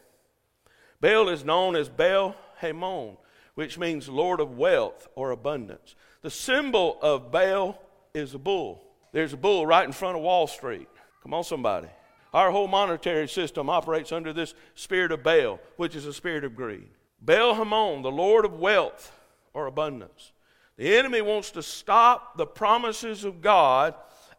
Baal 0.99 1.29
is 1.29 1.43
known 1.43 1.75
as 1.75 1.89
Baal 1.89 2.35
Hamon, 2.57 3.17
which 3.55 3.77
means 3.77 4.07
Lord 4.07 4.39
of 4.39 4.57
wealth 4.57 5.07
or 5.15 5.31
abundance. 5.31 5.95
The 6.21 6.29
symbol 6.29 6.99
of 7.01 7.31
Baal 7.31 7.81
is 8.13 8.35
a 8.35 8.39
bull. 8.39 8.83
There's 9.11 9.33
a 9.33 9.37
bull 9.37 9.65
right 9.65 9.85
in 9.85 9.91
front 9.91 10.15
of 10.15 10.23
Wall 10.23 10.45
Street. 10.47 10.87
Come 11.23 11.33
on, 11.33 11.43
somebody. 11.43 11.87
Our 12.33 12.51
whole 12.51 12.67
monetary 12.67 13.27
system 13.27 13.69
operates 13.69 14.11
under 14.11 14.31
this 14.31 14.53
spirit 14.75 15.11
of 15.11 15.23
Baal, 15.23 15.59
which 15.75 15.95
is 15.95 16.05
a 16.05 16.13
spirit 16.13 16.43
of 16.43 16.55
greed. 16.55 16.89
Baal 17.21 17.55
Hamon, 17.55 18.01
the 18.01 18.11
Lord 18.11 18.45
of 18.45 18.53
wealth 18.53 19.17
or 19.53 19.67
abundance. 19.67 20.31
The 20.77 20.97
enemy 20.97 21.21
wants 21.21 21.51
to 21.51 21.63
stop 21.63 22.37
the 22.37 22.45
promises 22.45 23.25
of 23.25 23.41
God 23.41 23.93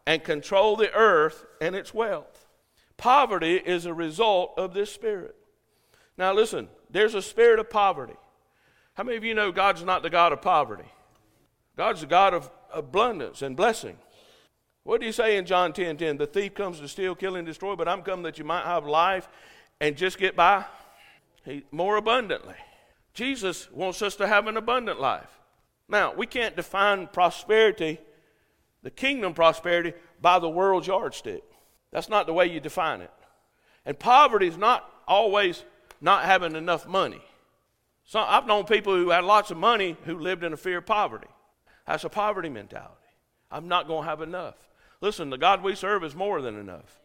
and 0.06 0.24
control 0.24 0.76
the 0.76 0.92
earth 0.92 1.44
and 1.60 1.76
its 1.76 1.92
wealth. 1.92 2.46
Poverty 2.96 3.56
is 3.56 3.86
a 3.86 3.94
result 3.94 4.54
of 4.56 4.74
this 4.74 4.90
spirit. 4.90 5.36
Now, 6.16 6.32
listen, 6.32 6.68
there's 6.90 7.14
a 7.14 7.22
spirit 7.22 7.58
of 7.58 7.70
poverty. 7.70 8.16
How 8.94 9.04
many 9.04 9.16
of 9.16 9.24
you 9.24 9.34
know 9.34 9.52
God's 9.52 9.84
not 9.84 10.02
the 10.02 10.10
God 10.10 10.32
of 10.32 10.42
poverty? 10.42 10.90
God's 11.76 12.00
the 12.00 12.06
God 12.06 12.34
of 12.34 12.50
abundance 12.72 13.42
and 13.42 13.56
blessing. 13.56 13.96
What 14.84 15.00
do 15.00 15.06
you 15.06 15.12
say 15.12 15.36
in 15.36 15.46
John 15.46 15.72
10 15.72 15.96
10? 15.96 16.16
The 16.16 16.26
thief 16.26 16.54
comes 16.54 16.80
to 16.80 16.88
steal, 16.88 17.14
kill, 17.14 17.36
and 17.36 17.46
destroy, 17.46 17.76
but 17.76 17.88
I'm 17.88 18.02
come 18.02 18.22
that 18.22 18.38
you 18.38 18.44
might 18.44 18.64
have 18.64 18.86
life 18.86 19.28
and 19.80 19.96
just 19.96 20.18
get 20.18 20.36
by 20.36 20.64
he, 21.44 21.64
more 21.70 21.96
abundantly. 21.96 22.54
Jesus 23.14 23.70
wants 23.70 24.02
us 24.02 24.16
to 24.16 24.26
have 24.26 24.46
an 24.46 24.56
abundant 24.56 25.00
life. 25.00 25.40
Now, 25.88 26.14
we 26.14 26.26
can't 26.26 26.56
define 26.56 27.06
prosperity, 27.08 28.00
the 28.82 28.90
kingdom 28.90 29.34
prosperity, 29.34 29.92
by 30.20 30.38
the 30.38 30.48
world's 30.48 30.86
yardstick. 30.86 31.42
That's 31.90 32.08
not 32.08 32.26
the 32.26 32.32
way 32.32 32.46
you 32.46 32.60
define 32.60 33.02
it. 33.02 33.10
And 33.84 33.98
poverty 33.98 34.46
is 34.46 34.56
not 34.56 34.88
always 35.06 35.64
not 36.00 36.24
having 36.24 36.56
enough 36.56 36.86
money. 36.86 37.20
So 38.04 38.20
I've 38.20 38.46
known 38.46 38.64
people 38.64 38.94
who 38.94 39.10
had 39.10 39.24
lots 39.24 39.50
of 39.50 39.56
money 39.56 39.96
who 40.04 40.18
lived 40.18 40.44
in 40.44 40.52
a 40.52 40.56
fear 40.56 40.78
of 40.78 40.86
poverty. 40.86 41.28
That's 41.86 42.04
a 42.04 42.08
poverty 42.08 42.48
mentality. 42.48 42.94
I'm 43.50 43.68
not 43.68 43.86
going 43.86 44.04
to 44.04 44.08
have 44.08 44.22
enough. 44.22 44.56
Listen, 45.02 45.30
the 45.30 45.36
God 45.36 45.62
we 45.62 45.74
serve 45.74 46.04
is 46.04 46.14
more 46.14 46.40
than 46.40 46.58
enough. 46.58 47.00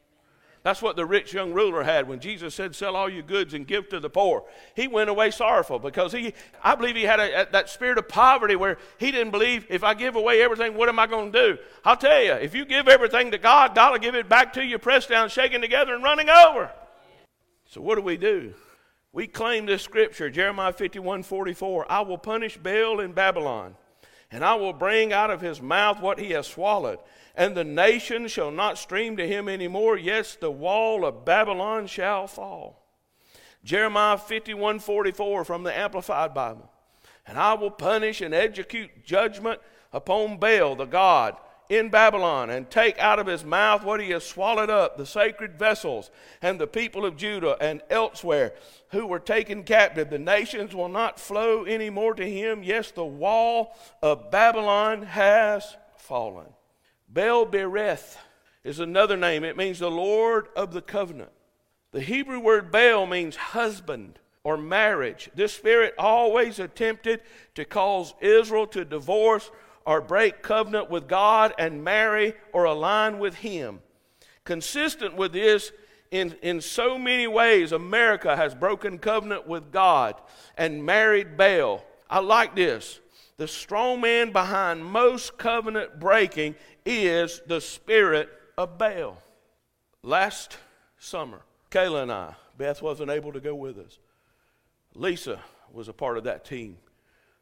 That's 0.62 0.82
what 0.82 0.96
the 0.96 1.06
rich 1.06 1.34
young 1.34 1.54
ruler 1.54 1.84
had 1.84 2.08
when 2.08 2.20
Jesus 2.20 2.54
said, 2.54 2.76
Sell 2.76 2.96
all 2.96 3.10
your 3.10 3.24
goods 3.24 3.54
and 3.54 3.66
give 3.66 3.90
to 3.90 4.00
the 4.00 4.10
poor. 4.10 4.44
He 4.76 4.88
went 4.88 5.10
away 5.10 5.32
sorrowful 5.32 5.80
because 5.80 6.12
he, 6.12 6.34
I 6.64 6.76
believe 6.76 6.96
he 6.96 7.04
had 7.04 7.20
a, 7.20 7.42
a, 7.42 7.52
that 7.52 7.70
spirit 7.70 7.98
of 7.98 8.08
poverty 8.08 8.56
where 8.56 8.78
he 8.98 9.12
didn't 9.12 9.32
believe, 9.32 9.66
if 9.70 9.84
I 9.84 9.94
give 9.94 10.16
away 10.16 10.42
everything, 10.42 10.76
what 10.76 10.90
am 10.90 11.00
I 11.00 11.08
going 11.08 11.32
to 11.32 11.40
do? 11.40 11.58
I'll 11.86 11.98
tell 11.98 12.22
you, 12.22 12.34
if 12.34 12.54
you 12.54 12.66
give 12.66 12.88
everything 12.88 13.32
to 13.32 13.38
God, 13.38 13.74
God 13.74 13.94
will 13.94 14.00
give 14.00 14.14
it 14.14 14.30
back 14.30 14.54
to 14.54 14.64
you, 14.64 14.78
pressed 14.78 15.10
down, 15.10 15.30
shaken 15.30 15.62
together, 15.62 15.96
and 15.96 16.04
running 16.04 16.30
over. 16.30 16.70
So 17.66 17.82
what 17.82 17.96
do 17.96 18.02
we 18.02 18.18
do? 18.18 18.54
We 19.14 19.26
claim 19.26 19.66
this 19.66 19.82
scripture, 19.82 20.30
Jeremiah 20.30 20.74
51 20.74 21.24
44. 21.24 21.92
I 21.92 22.02
will 22.02 22.18
punish 22.18 22.58
Baal 22.58 23.00
in 23.00 23.14
Babylon, 23.14 23.76
and 24.32 24.44
I 24.44 24.56
will 24.56 24.74
bring 24.74 25.14
out 25.14 25.32
of 25.32 25.42
his 25.42 25.62
mouth 25.62 26.02
what 26.02 26.20
he 26.20 26.32
has 26.32 26.46
swallowed 26.46 27.00
and 27.38 27.56
the 27.56 27.64
nation 27.64 28.28
shall 28.28 28.50
not 28.50 28.80
stream 28.80 29.16
to 29.16 29.28
him 29.28 29.48
any 29.48 29.68
more. 29.68 29.96
Yes, 29.96 30.36
the 30.36 30.52
wall 30.52 31.06
of 31.06 31.24
Babylon 31.24 31.86
shall 31.86 32.26
fall. 32.26 32.84
Jeremiah 33.64 34.18
51 34.18 34.80
44 34.80 35.46
from 35.46 35.64
the 35.64 35.78
Amplified 35.78 36.34
Bible. 36.34 36.70
And 37.28 37.38
I 37.38 37.54
will 37.54 37.70
punish 37.70 38.22
and 38.22 38.34
execute 38.34 39.06
judgment 39.06 39.62
upon 39.94 40.38
Baal, 40.38 40.76
the 40.76 40.86
God, 40.86 41.38
in 41.70 41.90
Babylon, 41.90 42.50
and 42.50 42.72
take 42.72 42.98
out 42.98 43.20
of 43.20 43.28
his 43.28 43.44
mouth 43.44 43.84
what 43.84 44.00
he 44.00 44.12
has 44.12 44.26
swallowed 44.26 44.70
up, 44.70 44.98
the 44.98 45.06
sacred 45.06 45.60
vessels, 45.60 46.10
and 46.42 46.60
the 46.60 46.66
people 46.66 47.06
of 47.06 47.18
Judah 47.18 47.58
and 47.60 47.82
elsewhere 47.90 48.54
who 48.92 49.06
were 49.06 49.20
taken 49.20 49.64
captive. 49.64 50.10
The 50.10 50.18
nations 50.18 50.74
will 50.74 50.90
not 50.90 51.20
flow 51.20 51.66
any 51.66 51.90
more 51.90 52.16
to 52.16 52.28
him. 52.28 52.64
Yes, 52.64 52.92
the 52.92 53.06
wall 53.06 53.78
of 54.02 54.32
Babylon 54.32 55.04
has 55.04 55.76
fallen. 55.98 56.48
Baal 57.08 57.46
Berith 57.46 58.18
is 58.64 58.80
another 58.80 59.18
name. 59.18 59.44
It 59.44 59.58
means 59.58 59.80
the 59.80 59.92
Lord 59.92 60.50
of 60.56 60.74
the 60.74 60.82
covenant. 60.82 61.32
The 61.92 62.02
Hebrew 62.02 62.40
word 62.40 62.72
Baal 62.72 63.06
means 63.06 63.36
husband 63.36 64.20
or 64.44 64.58
marriage. 64.58 65.30
This 65.34 65.54
spirit 65.54 65.94
always 65.98 66.60
attempted 66.60 67.22
to 67.56 67.66
cause 67.66 68.14
Israel 68.22 68.68
to 68.68 68.86
divorce 68.86 69.50
or 69.86 70.02
break 70.02 70.42
covenant 70.42 70.90
with 70.90 71.08
God 71.08 71.54
and 71.58 71.84
marry 71.84 72.34
or 72.52 72.66
align 72.66 73.20
with 73.20 73.36
Him. 73.36 73.80
Consistent 74.44 75.16
with 75.16 75.32
this, 75.32 75.72
in, 76.12 76.36
in 76.42 76.62
so 76.62 76.98
many 76.98 77.28
ways, 77.28 77.72
America 77.72 78.36
has 78.36 78.54
broken 78.54 79.00
covenant 79.00 79.48
with 79.48 79.72
God 79.72 80.16
and 80.58 80.86
married 80.86 81.38
Baal. 81.38 81.84
I 82.10 82.20
like 82.20 82.56
this. 82.56 83.00
The 83.38 83.48
strong 83.48 84.02
man 84.02 84.32
behind 84.32 84.84
most 84.84 85.38
covenant 85.38 86.00
breaking 86.00 86.56
is 86.86 87.40
the 87.46 87.62
spirit 87.62 88.30
of 88.58 88.80
Baal. 88.80 89.22
Last 90.02 90.58
summer, 90.98 91.42
Kayla 91.70 92.04
and 92.04 92.12
I, 92.12 92.34
Beth 92.58 92.82
wasn't 92.82 93.12
able 93.12 93.32
to 93.34 93.40
go 93.40 93.54
with 93.54 93.78
us. 93.78 94.00
Lisa 94.96 95.40
was 95.72 95.88
a 95.88 95.94
part 95.94 96.18
of 96.18 96.24
that 96.24 96.46
team, 96.46 96.78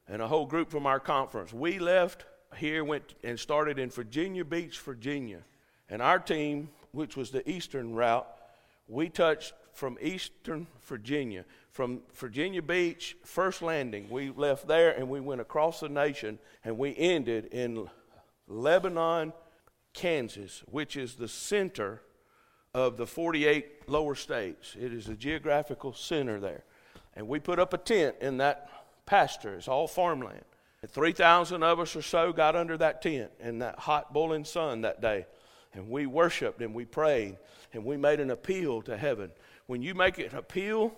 and 0.09 0.21
a 0.21 0.27
whole 0.27 0.45
group 0.45 0.69
from 0.69 0.85
our 0.85 0.99
conference. 0.99 1.53
We 1.53 1.79
left 1.79 2.25
here, 2.57 2.83
went 2.83 3.15
and 3.23 3.39
started 3.39 3.79
in 3.79 3.89
Virginia 3.89 4.43
Beach, 4.43 4.77
Virginia. 4.79 5.39
And 5.89 6.01
our 6.01 6.19
team, 6.19 6.69
which 6.91 7.15
was 7.15 7.31
the 7.31 7.49
eastern 7.49 7.95
route, 7.95 8.27
we 8.89 9.07
touched 9.07 9.53
from 9.71 9.97
eastern 10.01 10.67
Virginia. 10.83 11.45
From 11.75 12.03
Virginia 12.13 12.61
Beach, 12.61 13.17
first 13.25 13.61
landing, 13.61 14.07
we 14.09 14.29
left 14.29 14.65
there 14.65 14.91
and 14.91 15.09
we 15.09 15.19
went 15.19 15.41
across 15.41 15.81
the 15.81 15.89
nation 15.89 16.39
and 16.63 16.77
we 16.77 16.95
ended 16.95 17.47
in 17.47 17.89
Lebanon, 18.47 19.33
Kansas, 19.91 20.63
which 20.71 20.95
is 20.95 21.15
the 21.15 21.27
center 21.27 22.01
of 22.73 22.95
the 22.95 23.05
48 23.05 23.89
lower 23.89 24.15
states. 24.15 24.77
It 24.79 24.93
is 24.93 25.09
a 25.09 25.15
geographical 25.15 25.91
center 25.91 26.39
there. 26.39 26.63
And 27.13 27.27
we 27.27 27.41
put 27.41 27.59
up 27.59 27.73
a 27.73 27.77
tent 27.77 28.15
in 28.21 28.37
that 28.37 28.69
pasture. 29.05 29.55
It's 29.55 29.67
all 29.67 29.89
farmland. 29.89 30.45
3,000 30.87 31.61
of 31.61 31.81
us 31.81 31.93
or 31.93 32.01
so 32.01 32.31
got 32.31 32.55
under 32.55 32.77
that 32.77 33.01
tent 33.01 33.31
in 33.41 33.59
that 33.59 33.79
hot, 33.79 34.13
boiling 34.13 34.45
sun 34.45 34.79
that 34.83 35.01
day. 35.01 35.25
And 35.73 35.89
we 35.89 36.05
worshiped 36.05 36.61
and 36.61 36.73
we 36.73 36.85
prayed 36.85 37.35
and 37.73 37.83
we 37.83 37.97
made 37.97 38.21
an 38.21 38.31
appeal 38.31 38.81
to 38.83 38.95
heaven. 38.95 39.29
When 39.67 39.81
you 39.81 39.93
make 39.93 40.19
an 40.19 40.33
appeal 40.37 40.95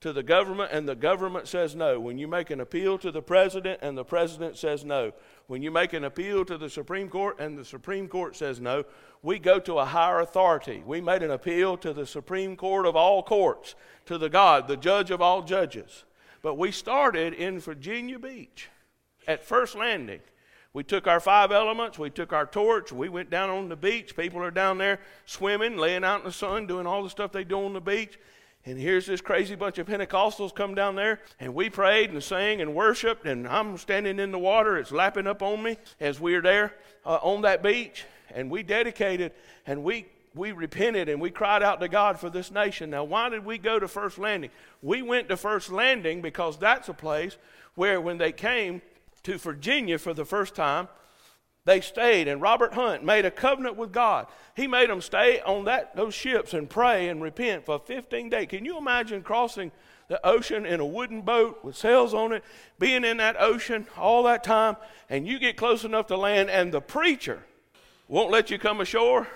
to 0.00 0.12
the 0.12 0.22
government 0.22 0.70
and 0.72 0.88
the 0.88 0.94
government 0.94 1.48
says 1.48 1.74
no, 1.74 1.98
when 1.98 2.18
you 2.18 2.28
make 2.28 2.50
an 2.50 2.60
appeal 2.60 2.98
to 2.98 3.10
the 3.10 3.22
president 3.22 3.80
and 3.82 3.96
the 3.96 4.04
president 4.04 4.56
says 4.56 4.84
no, 4.84 5.12
when 5.46 5.62
you 5.62 5.70
make 5.70 5.92
an 5.94 6.04
appeal 6.04 6.44
to 6.44 6.58
the 6.58 6.68
Supreme 6.68 7.08
Court 7.08 7.40
and 7.40 7.56
the 7.56 7.64
Supreme 7.64 8.06
Court 8.06 8.36
says 8.36 8.60
no, 8.60 8.84
we 9.22 9.38
go 9.38 9.58
to 9.58 9.78
a 9.78 9.84
higher 9.84 10.20
authority. 10.20 10.82
We 10.84 11.00
made 11.00 11.22
an 11.22 11.30
appeal 11.30 11.76
to 11.78 11.92
the 11.92 12.06
Supreme 12.06 12.56
Court 12.56 12.84
of 12.84 12.94
all 12.94 13.22
courts, 13.22 13.74
to 14.04 14.18
the 14.18 14.28
God, 14.28 14.68
the 14.68 14.76
judge 14.76 15.10
of 15.10 15.22
all 15.22 15.42
judges. 15.42 16.04
but 16.42 16.54
we 16.56 16.70
started 16.70 17.32
in 17.34 17.58
Virginia 17.58 18.18
Beach 18.18 18.68
at 19.26 19.44
First 19.44 19.74
Landing. 19.74 20.20
We 20.72 20.84
took 20.84 21.06
our 21.06 21.20
five 21.20 21.52
elements, 21.52 21.98
we 21.98 22.10
took 22.10 22.34
our 22.34 22.44
torch, 22.44 22.92
we 22.92 23.08
went 23.08 23.30
down 23.30 23.48
on 23.48 23.70
the 23.70 23.76
beach. 23.76 24.14
People 24.14 24.42
are 24.42 24.50
down 24.50 24.76
there 24.76 25.00
swimming, 25.24 25.78
laying 25.78 26.04
out 26.04 26.20
in 26.20 26.26
the 26.26 26.32
sun, 26.32 26.66
doing 26.66 26.86
all 26.86 27.02
the 27.02 27.08
stuff 27.08 27.32
they 27.32 27.44
do 27.44 27.64
on 27.64 27.72
the 27.72 27.80
beach. 27.80 28.18
And 28.66 28.76
here's 28.76 29.06
this 29.06 29.20
crazy 29.20 29.54
bunch 29.54 29.78
of 29.78 29.86
Pentecostals 29.86 30.52
come 30.52 30.74
down 30.74 30.96
there, 30.96 31.20
and 31.38 31.54
we 31.54 31.70
prayed 31.70 32.10
and 32.10 32.20
sang 32.20 32.60
and 32.60 32.74
worshiped, 32.74 33.24
and 33.24 33.46
I'm 33.46 33.78
standing 33.78 34.18
in 34.18 34.32
the 34.32 34.40
water. 34.40 34.76
It's 34.76 34.90
lapping 34.90 35.28
up 35.28 35.40
on 35.40 35.62
me 35.62 35.78
as 36.00 36.18
we 36.20 36.34
are 36.34 36.42
there 36.42 36.74
uh, 37.04 37.20
on 37.22 37.42
that 37.42 37.62
beach, 37.62 38.04
and 38.34 38.50
we 38.50 38.64
dedicated 38.64 39.32
and 39.66 39.84
we 39.84 40.06
we 40.34 40.52
repented 40.52 41.08
and 41.08 41.18
we 41.20 41.30
cried 41.30 41.62
out 41.62 41.80
to 41.80 41.88
God 41.88 42.18
for 42.20 42.28
this 42.28 42.50
nation. 42.50 42.90
Now, 42.90 43.04
why 43.04 43.30
did 43.30 43.44
we 43.44 43.56
go 43.56 43.78
to 43.78 43.88
First 43.88 44.18
Landing? 44.18 44.50
We 44.82 45.00
went 45.00 45.28
to 45.30 45.36
First 45.36 45.70
Landing 45.70 46.20
because 46.20 46.58
that's 46.58 46.90
a 46.90 46.92
place 46.92 47.38
where, 47.74 48.00
when 48.00 48.18
they 48.18 48.32
came, 48.32 48.82
to 49.22 49.38
Virginia 49.38 49.98
for 49.98 50.12
the 50.12 50.24
first 50.24 50.54
time, 50.54 50.88
they 51.66 51.80
stayed, 51.80 52.28
and 52.28 52.40
Robert 52.40 52.74
Hunt 52.74 53.02
made 53.02 53.26
a 53.26 53.30
covenant 53.30 53.76
with 53.76 53.90
God. 53.90 54.28
He 54.54 54.68
made 54.68 54.88
them 54.88 55.00
stay 55.00 55.40
on 55.40 55.64
that, 55.64 55.96
those 55.96 56.14
ships 56.14 56.54
and 56.54 56.70
pray 56.70 57.08
and 57.08 57.20
repent 57.20 57.66
for 57.66 57.80
15 57.80 58.30
days. 58.30 58.46
Can 58.48 58.64
you 58.64 58.78
imagine 58.78 59.20
crossing 59.20 59.72
the 60.06 60.24
ocean 60.24 60.64
in 60.64 60.78
a 60.78 60.86
wooden 60.86 61.22
boat 61.22 61.64
with 61.64 61.76
sails 61.76 62.14
on 62.14 62.32
it, 62.32 62.44
being 62.78 63.04
in 63.04 63.16
that 63.16 63.34
ocean 63.40 63.84
all 63.96 64.22
that 64.22 64.44
time, 64.44 64.76
and 65.10 65.26
you 65.26 65.40
get 65.40 65.56
close 65.56 65.84
enough 65.84 66.06
to 66.06 66.16
land, 66.16 66.50
and 66.50 66.72
the 66.72 66.80
preacher 66.80 67.42
won't 68.06 68.30
let 68.30 68.48
you 68.48 68.60
come 68.60 68.80
ashore? 68.80 69.26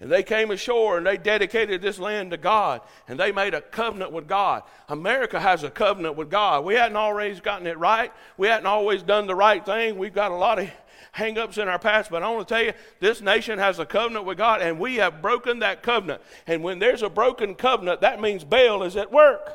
And 0.00 0.10
they 0.10 0.24
came 0.24 0.50
ashore 0.50 0.98
and 0.98 1.06
they 1.06 1.16
dedicated 1.16 1.80
this 1.80 2.00
land 2.00 2.32
to 2.32 2.36
God 2.36 2.80
and 3.06 3.18
they 3.18 3.30
made 3.30 3.54
a 3.54 3.60
covenant 3.60 4.10
with 4.10 4.26
God. 4.26 4.64
America 4.88 5.38
has 5.38 5.62
a 5.62 5.70
covenant 5.70 6.16
with 6.16 6.30
God. 6.30 6.64
We 6.64 6.74
hadn't 6.74 6.96
always 6.96 7.40
gotten 7.40 7.68
it 7.68 7.78
right. 7.78 8.12
We 8.36 8.48
hadn't 8.48 8.66
always 8.66 9.04
done 9.04 9.28
the 9.28 9.36
right 9.36 9.64
thing. 9.64 9.96
We've 9.96 10.12
got 10.12 10.32
a 10.32 10.34
lot 10.34 10.58
of 10.58 10.68
hang 11.14 11.38
ups 11.38 11.58
in 11.58 11.68
our 11.68 11.78
past, 11.78 12.10
but 12.10 12.24
I 12.24 12.28
want 12.28 12.48
to 12.48 12.54
tell 12.54 12.64
you, 12.64 12.72
this 12.98 13.20
nation 13.20 13.60
has 13.60 13.78
a 13.78 13.86
covenant 13.86 14.26
with 14.26 14.36
God 14.36 14.60
and 14.60 14.80
we 14.80 14.96
have 14.96 15.22
broken 15.22 15.60
that 15.60 15.80
covenant. 15.80 16.20
And 16.48 16.64
when 16.64 16.80
there's 16.80 17.02
a 17.02 17.08
broken 17.08 17.54
covenant, 17.54 18.00
that 18.00 18.20
means 18.20 18.42
Baal 18.42 18.82
is 18.82 18.96
at 18.96 19.12
work. 19.12 19.48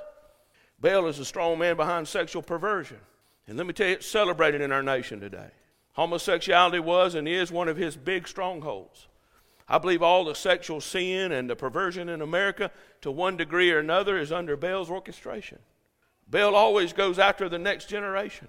Baal 0.80 1.08
is 1.08 1.20
a 1.20 1.26
strong 1.26 1.60
man 1.60 1.76
behind 1.76 2.08
sexual 2.08 2.42
perversion. 2.42 2.98
And 3.46 3.58
let 3.58 3.68
me 3.68 3.74
tell 3.74 3.88
you, 3.88 3.96
it's 3.96 4.08
celebrated 4.08 4.62
in 4.62 4.72
our 4.72 4.82
nation 4.82 5.20
today. 5.20 5.50
Homosexuality 5.94 6.80
was 6.80 7.16
and 7.16 7.28
is 7.28 7.52
one 7.52 7.68
of 7.68 7.76
his 7.76 7.98
big 7.98 8.26
strongholds. 8.26 9.10
I 9.68 9.80
believe 9.80 10.02
all 10.02 10.24
the 10.24 10.36
sexual 10.36 10.80
sin 10.80 11.34
and 11.34 11.50
the 11.50 11.58
perversion 11.58 12.08
in 12.08 12.22
America, 12.22 12.72
to 13.02 13.12
one 13.12 13.36
degree 13.36 13.70
or 13.70 13.80
another, 13.80 14.18
is 14.18 14.32
under 14.32 14.56
Baal's 14.56 14.90
orchestration. 14.90 15.60
Baal 16.30 16.56
always 16.56 16.94
goes 16.94 17.20
after 17.20 17.50
the 17.50 17.60
next 17.60 17.90
generation, 17.90 18.48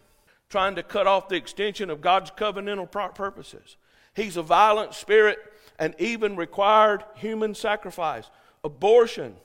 trying 0.51 0.75
to 0.75 0.83
cut 0.83 1.07
off 1.07 1.29
the 1.29 1.37
extension 1.37 1.89
of 1.89 2.01
God's 2.01 2.31
covenantal 2.33 3.15
purposes. 3.15 3.77
He's 4.15 4.37
a 4.37 4.43
violent 4.43 4.95
spirit 4.95 5.39
and 5.79 5.95
even 5.99 6.37
required 6.37 7.05
human 7.15 7.55
sacrifice. 7.55 8.29
Abortion 8.63 9.37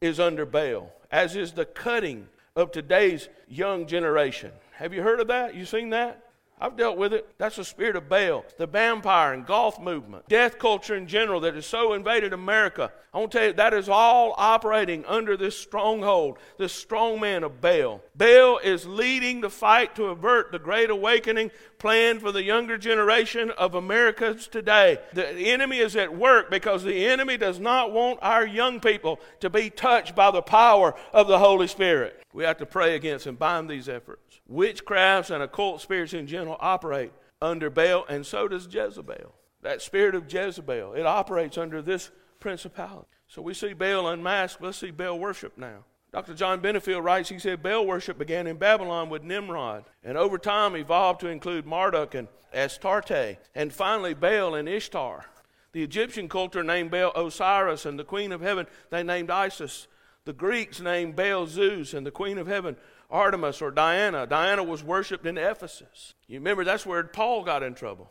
is 0.00 0.18
under 0.18 0.46
Baal, 0.46 0.90
as 1.10 1.36
is 1.36 1.52
the 1.52 1.66
cutting 1.66 2.26
of 2.56 2.72
today's 2.72 3.28
young 3.48 3.86
generation. 3.86 4.50
Have 4.72 4.94
you 4.94 5.02
heard 5.02 5.20
of 5.20 5.28
that? 5.28 5.54
You 5.54 5.66
seen 5.66 5.90
that? 5.90 6.29
I've 6.60 6.76
dealt 6.76 6.98
with 6.98 7.14
it. 7.14 7.26
That's 7.38 7.56
the 7.56 7.64
spirit 7.64 7.96
of 7.96 8.08
Baal, 8.08 8.44
the 8.58 8.66
vampire 8.66 9.32
and 9.32 9.46
goth 9.46 9.80
movement, 9.80 10.28
death 10.28 10.58
culture 10.58 10.94
in 10.94 11.06
general 11.06 11.40
that 11.40 11.54
has 11.54 11.64
so 11.64 11.94
invaded 11.94 12.34
America. 12.34 12.92
I 13.14 13.18
want 13.18 13.32
to 13.32 13.38
tell 13.38 13.46
you, 13.48 13.52
that 13.54 13.72
is 13.72 13.88
all 13.88 14.34
operating 14.36 15.04
under 15.06 15.36
this 15.36 15.56
stronghold, 15.56 16.38
this 16.58 16.72
strong 16.72 17.18
man 17.18 17.44
of 17.44 17.62
Baal. 17.62 18.02
Baal 18.14 18.58
is 18.58 18.86
leading 18.86 19.40
the 19.40 19.48
fight 19.48 19.96
to 19.96 20.06
avert 20.06 20.52
the 20.52 20.58
great 20.58 20.90
awakening 20.90 21.50
planned 21.80 22.20
for 22.20 22.30
the 22.30 22.44
younger 22.44 22.78
generation 22.78 23.50
of 23.50 23.74
Americans 23.74 24.46
today. 24.46 24.98
The 25.12 25.50
enemy 25.50 25.78
is 25.78 25.96
at 25.96 26.16
work 26.16 26.50
because 26.50 26.84
the 26.84 27.06
enemy 27.06 27.36
does 27.36 27.58
not 27.58 27.90
want 27.90 28.20
our 28.22 28.46
young 28.46 28.78
people 28.78 29.18
to 29.40 29.50
be 29.50 29.70
touched 29.70 30.14
by 30.14 30.30
the 30.30 30.42
power 30.42 30.94
of 31.12 31.26
the 31.26 31.40
Holy 31.40 31.66
Spirit. 31.66 32.22
We 32.32 32.44
have 32.44 32.58
to 32.58 32.66
pray 32.66 32.94
against 32.94 33.26
and 33.26 33.38
bind 33.38 33.68
these 33.68 33.88
efforts. 33.88 34.40
Witchcrafts 34.48 35.30
and 35.34 35.42
occult 35.42 35.80
spirits 35.80 36.12
in 36.12 36.28
general 36.28 36.56
operate 36.60 37.12
under 37.42 37.70
Baal, 37.70 38.04
and 38.08 38.24
so 38.24 38.46
does 38.46 38.68
Jezebel. 38.72 39.34
That 39.62 39.82
spirit 39.82 40.14
of 40.14 40.32
Jezebel, 40.32 40.92
it 40.92 41.06
operates 41.06 41.58
under 41.58 41.82
this 41.82 42.10
principality. 42.38 43.08
So 43.26 43.42
we 43.42 43.54
see 43.54 43.72
Baal 43.72 44.08
unmasked. 44.08 44.62
Let's 44.62 44.78
see 44.78 44.90
Baal 44.90 45.18
worship 45.18 45.56
now. 45.56 45.84
Dr. 46.12 46.34
John 46.34 46.60
Benefiel 46.60 47.02
writes, 47.02 47.28
he 47.28 47.38
said, 47.38 47.62
Baal 47.62 47.86
worship 47.86 48.18
began 48.18 48.46
in 48.46 48.56
Babylon 48.56 49.10
with 49.10 49.22
Nimrod, 49.22 49.84
and 50.02 50.18
over 50.18 50.38
time 50.38 50.76
evolved 50.76 51.20
to 51.20 51.28
include 51.28 51.66
Marduk 51.66 52.14
and 52.14 52.26
Astarte, 52.52 53.38
and 53.54 53.72
finally 53.72 54.14
Baal 54.14 54.56
and 54.56 54.68
Ishtar. 54.68 55.26
The 55.72 55.84
Egyptian 55.84 56.28
culture 56.28 56.64
named 56.64 56.90
Baal 56.90 57.12
Osiris, 57.14 57.86
and 57.86 57.98
the 57.98 58.04
queen 58.04 58.32
of 58.32 58.40
heaven 58.40 58.66
they 58.90 59.04
named 59.04 59.30
Isis. 59.30 59.86
The 60.24 60.32
Greeks 60.32 60.80
named 60.80 61.14
Baal 61.14 61.46
Zeus, 61.46 61.94
and 61.94 62.04
the 62.04 62.10
queen 62.10 62.38
of 62.38 62.48
heaven 62.48 62.76
Artemis 63.10 63.62
or 63.62 63.70
Diana. 63.70 64.26
Diana 64.26 64.62
was 64.62 64.82
worshipped 64.82 65.26
in 65.26 65.38
Ephesus. 65.38 66.14
You 66.26 66.38
remember 66.38 66.64
that's 66.64 66.86
where 66.86 67.02
Paul 67.04 67.44
got 67.44 67.62
in 67.62 67.74
trouble. 67.74 68.10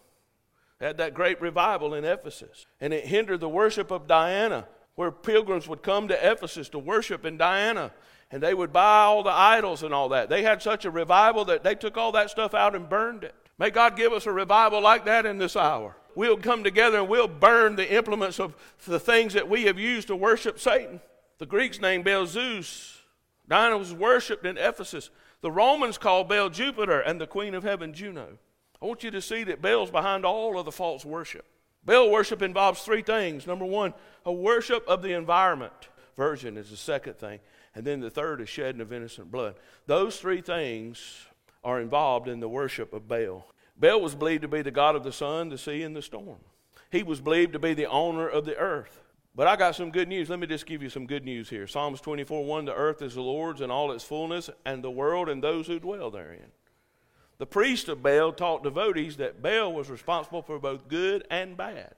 Had 0.79 0.97
that 0.97 1.13
great 1.13 1.41
revival 1.41 1.93
in 1.93 2.05
Ephesus. 2.05 2.65
And 2.79 2.93
it 2.93 3.05
hindered 3.05 3.41
the 3.41 3.49
worship 3.49 3.91
of 3.91 4.07
Diana, 4.07 4.67
where 4.99 5.11
pilgrims 5.11 5.65
would 5.65 5.81
come 5.81 6.09
to 6.09 6.29
Ephesus 6.29 6.67
to 6.67 6.77
worship 6.77 7.23
in 7.23 7.37
Diana. 7.37 7.89
And 8.31 8.43
they 8.43 8.53
would 8.53 8.73
buy 8.73 9.03
all 9.03 9.23
the 9.23 9.31
idols 9.31 9.81
and 9.81 9.93
all 9.93 10.09
that. 10.09 10.27
They 10.27 10.43
had 10.43 10.61
such 10.61 10.83
a 10.83 10.91
revival 10.91 11.45
that 11.45 11.63
they 11.63 11.73
took 11.73 11.95
all 11.95 12.11
that 12.11 12.29
stuff 12.29 12.53
out 12.53 12.75
and 12.75 12.89
burned 12.89 13.23
it. 13.23 13.33
May 13.57 13.69
God 13.69 13.95
give 13.95 14.11
us 14.11 14.25
a 14.25 14.33
revival 14.33 14.81
like 14.81 15.05
that 15.05 15.25
in 15.25 15.37
this 15.37 15.55
hour. 15.55 15.95
We'll 16.15 16.35
come 16.35 16.65
together 16.65 16.97
and 16.97 17.07
we'll 17.07 17.29
burn 17.29 17.77
the 17.77 17.89
implements 17.89 18.41
of 18.41 18.57
the 18.85 18.99
things 18.99 19.31
that 19.35 19.47
we 19.47 19.63
have 19.63 19.79
used 19.79 20.09
to 20.09 20.17
worship 20.17 20.59
Satan. 20.59 20.99
The 21.37 21.45
Greeks 21.45 21.79
named 21.79 22.03
Baal 22.03 22.25
Zeus 22.25 22.97
Diana 23.47 23.77
was 23.77 23.93
worshipped 23.93 24.45
in 24.45 24.57
Ephesus. 24.57 25.11
The 25.39 25.49
Romans 25.49 25.97
called 25.97 26.27
Baal 26.27 26.49
Jupiter 26.49 26.99
and 26.99 27.21
the 27.21 27.25
queen 27.25 27.55
of 27.55 27.63
heaven 27.63 27.93
Juno. 27.93 28.37
I 28.81 28.85
want 28.85 29.05
you 29.05 29.11
to 29.11 29.21
see 29.21 29.45
that 29.45 29.61
Baal's 29.61 29.91
behind 29.91 30.25
all 30.25 30.59
of 30.59 30.65
the 30.65 30.73
false 30.73 31.05
worship. 31.05 31.45
Baal 31.89 32.11
worship 32.11 32.43
involves 32.43 32.83
three 32.83 33.01
things. 33.01 33.47
Number 33.47 33.65
one, 33.65 33.95
a 34.23 34.31
worship 34.31 34.87
of 34.87 35.01
the 35.01 35.13
environment. 35.13 35.73
Virgin 36.15 36.55
is 36.55 36.69
the 36.69 36.77
second 36.77 37.17
thing. 37.17 37.39
And 37.73 37.83
then 37.83 37.99
the 37.99 38.11
third 38.11 38.41
is 38.41 38.47
shedding 38.47 38.79
of 38.79 38.93
innocent 38.93 39.31
blood. 39.31 39.55
Those 39.87 40.19
three 40.19 40.41
things 40.41 41.25
are 41.63 41.81
involved 41.81 42.27
in 42.27 42.41
the 42.41 42.47
worship 42.47 42.93
of 42.93 43.07
Baal. 43.07 43.47
Baal 43.75 44.01
was 44.01 44.13
believed 44.13 44.43
to 44.43 44.47
be 44.47 44.61
the 44.61 44.69
god 44.69 44.95
of 44.95 45.03
the 45.03 45.11
sun, 45.11 45.49
the 45.49 45.57
sea, 45.57 45.81
and 45.81 45.95
the 45.95 46.03
storm. 46.03 46.37
He 46.91 47.01
was 47.01 47.21
believed 47.21 47.53
to 47.53 47.59
be 47.59 47.73
the 47.73 47.87
owner 47.87 48.27
of 48.27 48.45
the 48.45 48.57
earth. 48.57 49.01
But 49.33 49.47
I 49.47 49.55
got 49.55 49.75
some 49.75 49.89
good 49.89 50.09
news. 50.09 50.29
Let 50.29 50.37
me 50.37 50.45
just 50.45 50.67
give 50.67 50.83
you 50.83 50.89
some 50.89 51.07
good 51.07 51.25
news 51.25 51.49
here. 51.49 51.65
Psalms 51.65 52.01
24 52.01 52.45
1 52.45 52.65
The 52.65 52.75
earth 52.75 53.01
is 53.01 53.15
the 53.15 53.21
Lord's 53.21 53.61
and 53.61 53.71
all 53.71 53.91
its 53.91 54.03
fullness, 54.03 54.51
and 54.63 54.83
the 54.83 54.91
world 54.91 55.27
and 55.27 55.43
those 55.43 55.65
who 55.65 55.79
dwell 55.79 56.11
therein. 56.11 56.51
The 57.39 57.45
priest 57.45 57.87
of 57.87 58.03
Baal 58.03 58.33
taught 58.33 58.63
devotees 58.63 59.17
that 59.17 59.41
Baal 59.41 59.73
was 59.73 59.89
responsible 59.89 60.41
for 60.41 60.59
both 60.59 60.87
good 60.87 61.25
and 61.31 61.57
bad. 61.57 61.95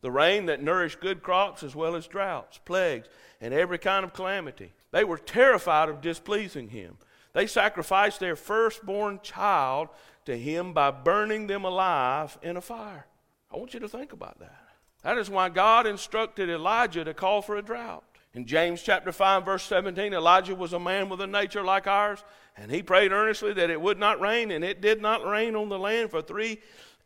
The 0.00 0.10
rain 0.10 0.46
that 0.46 0.62
nourished 0.62 1.00
good 1.00 1.22
crops 1.22 1.62
as 1.62 1.76
well 1.76 1.94
as 1.94 2.06
droughts, 2.06 2.58
plagues, 2.58 3.06
and 3.40 3.52
every 3.52 3.78
kind 3.78 4.04
of 4.04 4.14
calamity. 4.14 4.72
They 4.90 5.04
were 5.04 5.18
terrified 5.18 5.90
of 5.90 6.00
displeasing 6.00 6.70
him. 6.70 6.96
They 7.34 7.46
sacrificed 7.46 8.18
their 8.20 8.36
firstborn 8.36 9.20
child 9.22 9.88
to 10.24 10.36
him 10.36 10.72
by 10.72 10.90
burning 10.90 11.46
them 11.46 11.64
alive 11.64 12.38
in 12.42 12.56
a 12.56 12.62
fire. 12.62 13.06
I 13.52 13.58
want 13.58 13.74
you 13.74 13.80
to 13.80 13.88
think 13.88 14.12
about 14.12 14.38
that. 14.40 14.64
That 15.02 15.18
is 15.18 15.28
why 15.28 15.50
God 15.50 15.86
instructed 15.86 16.48
Elijah 16.48 17.04
to 17.04 17.14
call 17.14 17.42
for 17.42 17.56
a 17.56 17.62
drought. 17.62 18.09
In 18.32 18.46
James 18.46 18.82
chapter 18.82 19.10
5 19.10 19.44
verse 19.44 19.64
17, 19.64 20.12
Elijah 20.14 20.54
was 20.54 20.72
a 20.72 20.78
man 20.78 21.08
with 21.08 21.20
a 21.20 21.26
nature 21.26 21.64
like 21.64 21.86
ours, 21.86 22.22
and 22.56 22.70
he 22.70 22.82
prayed 22.82 23.10
earnestly 23.10 23.52
that 23.54 23.70
it 23.70 23.80
would 23.80 23.98
not 23.98 24.20
rain, 24.20 24.50
and 24.50 24.64
it 24.64 24.80
did 24.80 25.02
not 25.02 25.26
rain 25.26 25.56
on 25.56 25.68
the 25.68 25.78
land 25.78 26.10
for 26.10 26.22
3 26.22 26.58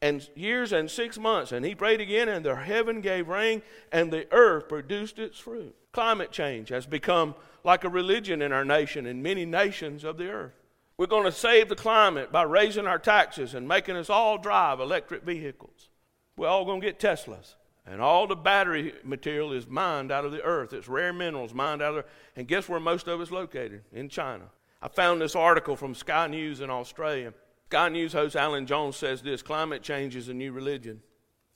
and 0.03 0.29
years 0.35 0.73
and 0.73 0.91
6 0.91 1.19
months. 1.19 1.53
And 1.53 1.65
he 1.65 1.75
prayed 1.75 2.01
again, 2.01 2.29
and 2.29 2.45
the 2.45 2.55
heaven 2.55 3.01
gave 3.01 3.29
rain, 3.29 3.63
and 3.91 4.13
the 4.13 4.27
earth 4.33 4.69
produced 4.69 5.19
its 5.19 5.39
fruit. 5.39 5.75
Climate 5.93 6.31
change 6.31 6.69
has 6.69 6.85
become 6.85 7.35
like 7.63 7.85
a 7.85 7.89
religion 7.89 8.43
in 8.43 8.53
our 8.53 8.65
nation 8.65 9.07
and 9.07 9.23
many 9.23 9.47
nations 9.47 10.05
of 10.05 10.19
the 10.19 10.29
earth. 10.29 10.53
We're 10.99 11.07
going 11.07 11.25
to 11.25 11.33
save 11.33 11.69
the 11.69 11.75
climate 11.75 12.31
by 12.33 12.43
raising 12.43 12.87
our 12.87 12.99
taxes 12.99 13.55
and 13.55 13.67
making 13.67 13.97
us 13.97 14.11
all 14.11 14.37
drive 14.37 14.79
electric 14.79 15.23
vehicles. 15.23 15.89
We're 16.37 16.49
all 16.49 16.65
going 16.67 16.83
to 16.83 16.87
get 16.87 17.01
Teslas. 17.01 17.55
And 17.87 18.01
all 18.01 18.27
the 18.27 18.37
battery 18.37 18.94
material 19.05 19.53
is 19.53 19.66
mined 19.66 20.11
out 20.11 20.25
of 20.25 20.33
the 20.33 20.42
earth. 20.42 20.73
It's 20.73 20.88
rare 20.88 21.12
minerals 21.12 21.53
mined 21.53 21.83
out 21.83 21.90
of 21.90 21.94
there. 21.97 22.07
And 22.35 22.49
guess 22.49 22.68
where 22.68 22.81
most 22.81 23.09
of 23.09 23.20
it's 23.20 23.31
located? 23.31 23.83
In 23.92 24.09
China. 24.09 24.44
I 24.81 24.88
found 24.88 25.20
this 25.20 25.37
article 25.37 25.77
from 25.77 25.94
Sky 25.94 26.27
News 26.27 26.61
in 26.61 26.70
Australia. 26.70 27.35
Sky 27.68 27.88
News 27.88 28.12
host 28.12 28.37
Alan 28.37 28.66
Jones 28.66 28.97
says 28.97 29.20
this 29.20 29.42
climate 29.42 29.83
change 29.83 30.16
is 30.16 30.29
a 30.29 30.35
new 30.35 30.53
religion. 30.53 31.03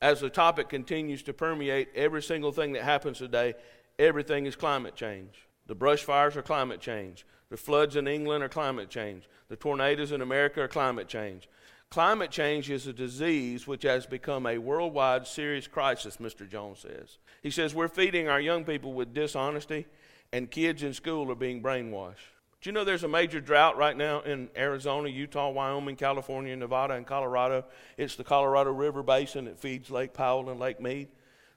As 0.01 0.21
the 0.21 0.31
topic 0.31 0.69
continues 0.69 1.23
to 1.25 1.33
permeate 1.33 1.89
every 1.95 2.23
single 2.23 2.53
thing 2.53 2.73
that 2.75 2.85
happens 2.85 3.19
today, 3.19 3.55
everything 3.99 4.47
is 4.47 4.55
climate 4.55 4.95
change. 4.95 5.49
The 5.67 5.75
brush 5.75 6.03
fires 6.03 6.37
are 6.37 6.43
climate 6.43 6.81
change. 6.81 7.27
The 7.51 7.57
floods 7.57 7.97
in 7.97 8.07
England 8.07 8.45
are 8.45 8.49
climate 8.49 8.91
change. 8.91 9.29
The 9.49 9.57
tornadoes 9.57 10.13
in 10.13 10.21
America 10.21 10.63
are 10.63 10.69
climate 10.69 11.09
change. 11.09 11.49
Climate 11.91 12.31
change 12.31 12.69
is 12.69 12.87
a 12.87 12.93
disease 12.93 13.67
which 13.67 13.83
has 13.83 14.05
become 14.05 14.47
a 14.47 14.59
worldwide 14.59 15.27
serious 15.27 15.67
crisis, 15.67 16.19
Mr. 16.19 16.49
Jones 16.49 16.81
says. 16.81 17.17
He 17.43 17.51
says 17.51 17.75
we're 17.75 17.89
feeding 17.89 18.29
our 18.29 18.41
young 18.41 18.65
people 18.65 18.93
with 18.93 19.15
dishonesty, 19.15 19.87
and 20.31 20.51
kids 20.51 20.83
in 20.83 20.93
school 20.93 21.31
are 21.31 21.35
being 21.35 21.63
brainwashed. 21.63 22.17
Do 22.61 22.69
you 22.69 22.73
know 22.73 22.85
there's 22.85 23.05
a 23.05 23.09
major 23.09 23.41
drought 23.41 23.79
right 23.79 23.97
now 23.97 24.21
in 24.21 24.51
Arizona, 24.55 25.09
Utah, 25.09 25.49
Wyoming, 25.49 25.97
California, 25.97 26.55
Nevada, 26.55 26.93
and 26.93 27.07
Colorado? 27.07 27.65
It's 27.97 28.17
the 28.17 28.25
Colorado 28.25 28.71
River 28.71 29.03
Basin 29.03 29.47
that 29.47 29.59
feeds 29.59 29.91
Lake 29.91 30.13
Powell 30.13 30.51
and 30.51 30.61
Lake 30.61 30.81
Mead. 30.81 31.09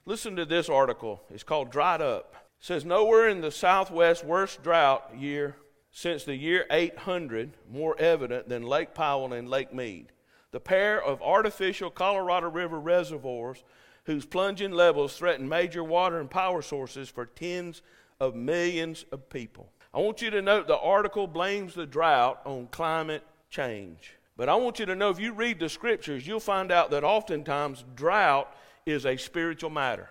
Listen 0.06 0.34
to 0.36 0.46
this 0.46 0.70
article. 0.70 1.22
It's 1.28 1.42
called 1.42 1.70
Dried 1.70 2.00
Up. 2.00 2.34
It 2.58 2.64
says 2.64 2.86
nowhere 2.86 3.28
in 3.28 3.42
the 3.42 3.50
Southwest 3.50 4.24
worst 4.24 4.62
drought 4.62 5.10
year 5.14 5.56
since 5.90 6.24
the 6.24 6.36
year 6.36 6.64
800 6.70 7.50
more 7.70 7.98
evident 7.98 8.48
than 8.48 8.62
Lake 8.62 8.94
Powell 8.94 9.34
and 9.34 9.50
Lake 9.50 9.74
Mead 9.74 10.10
the 10.52 10.60
pair 10.60 11.02
of 11.02 11.20
artificial 11.20 11.90
Colorado 11.90 12.48
River 12.48 12.78
reservoirs 12.78 13.64
whose 14.04 14.24
plunging 14.24 14.72
levels 14.72 15.16
threaten 15.16 15.48
major 15.48 15.82
water 15.82 16.20
and 16.20 16.30
power 16.30 16.62
sources 16.62 17.08
for 17.08 17.26
tens 17.26 17.82
of 18.20 18.34
millions 18.34 19.04
of 19.12 19.28
people. 19.28 19.68
I 19.94 19.98
want 19.98 20.22
you 20.22 20.30
to 20.30 20.42
note 20.42 20.66
the 20.66 20.78
article 20.78 21.26
blames 21.26 21.74
the 21.74 21.86
drought 21.86 22.40
on 22.44 22.68
climate 22.68 23.22
change. 23.50 24.14
But 24.36 24.48
I 24.48 24.54
want 24.54 24.78
you 24.78 24.86
to 24.86 24.96
know 24.96 25.10
if 25.10 25.20
you 25.20 25.32
read 25.32 25.58
the 25.58 25.68
scriptures, 25.68 26.26
you'll 26.26 26.40
find 26.40 26.72
out 26.72 26.90
that 26.90 27.04
oftentimes 27.04 27.84
drought 27.94 28.54
is 28.86 29.04
a 29.04 29.16
spiritual 29.16 29.70
matter. 29.70 30.08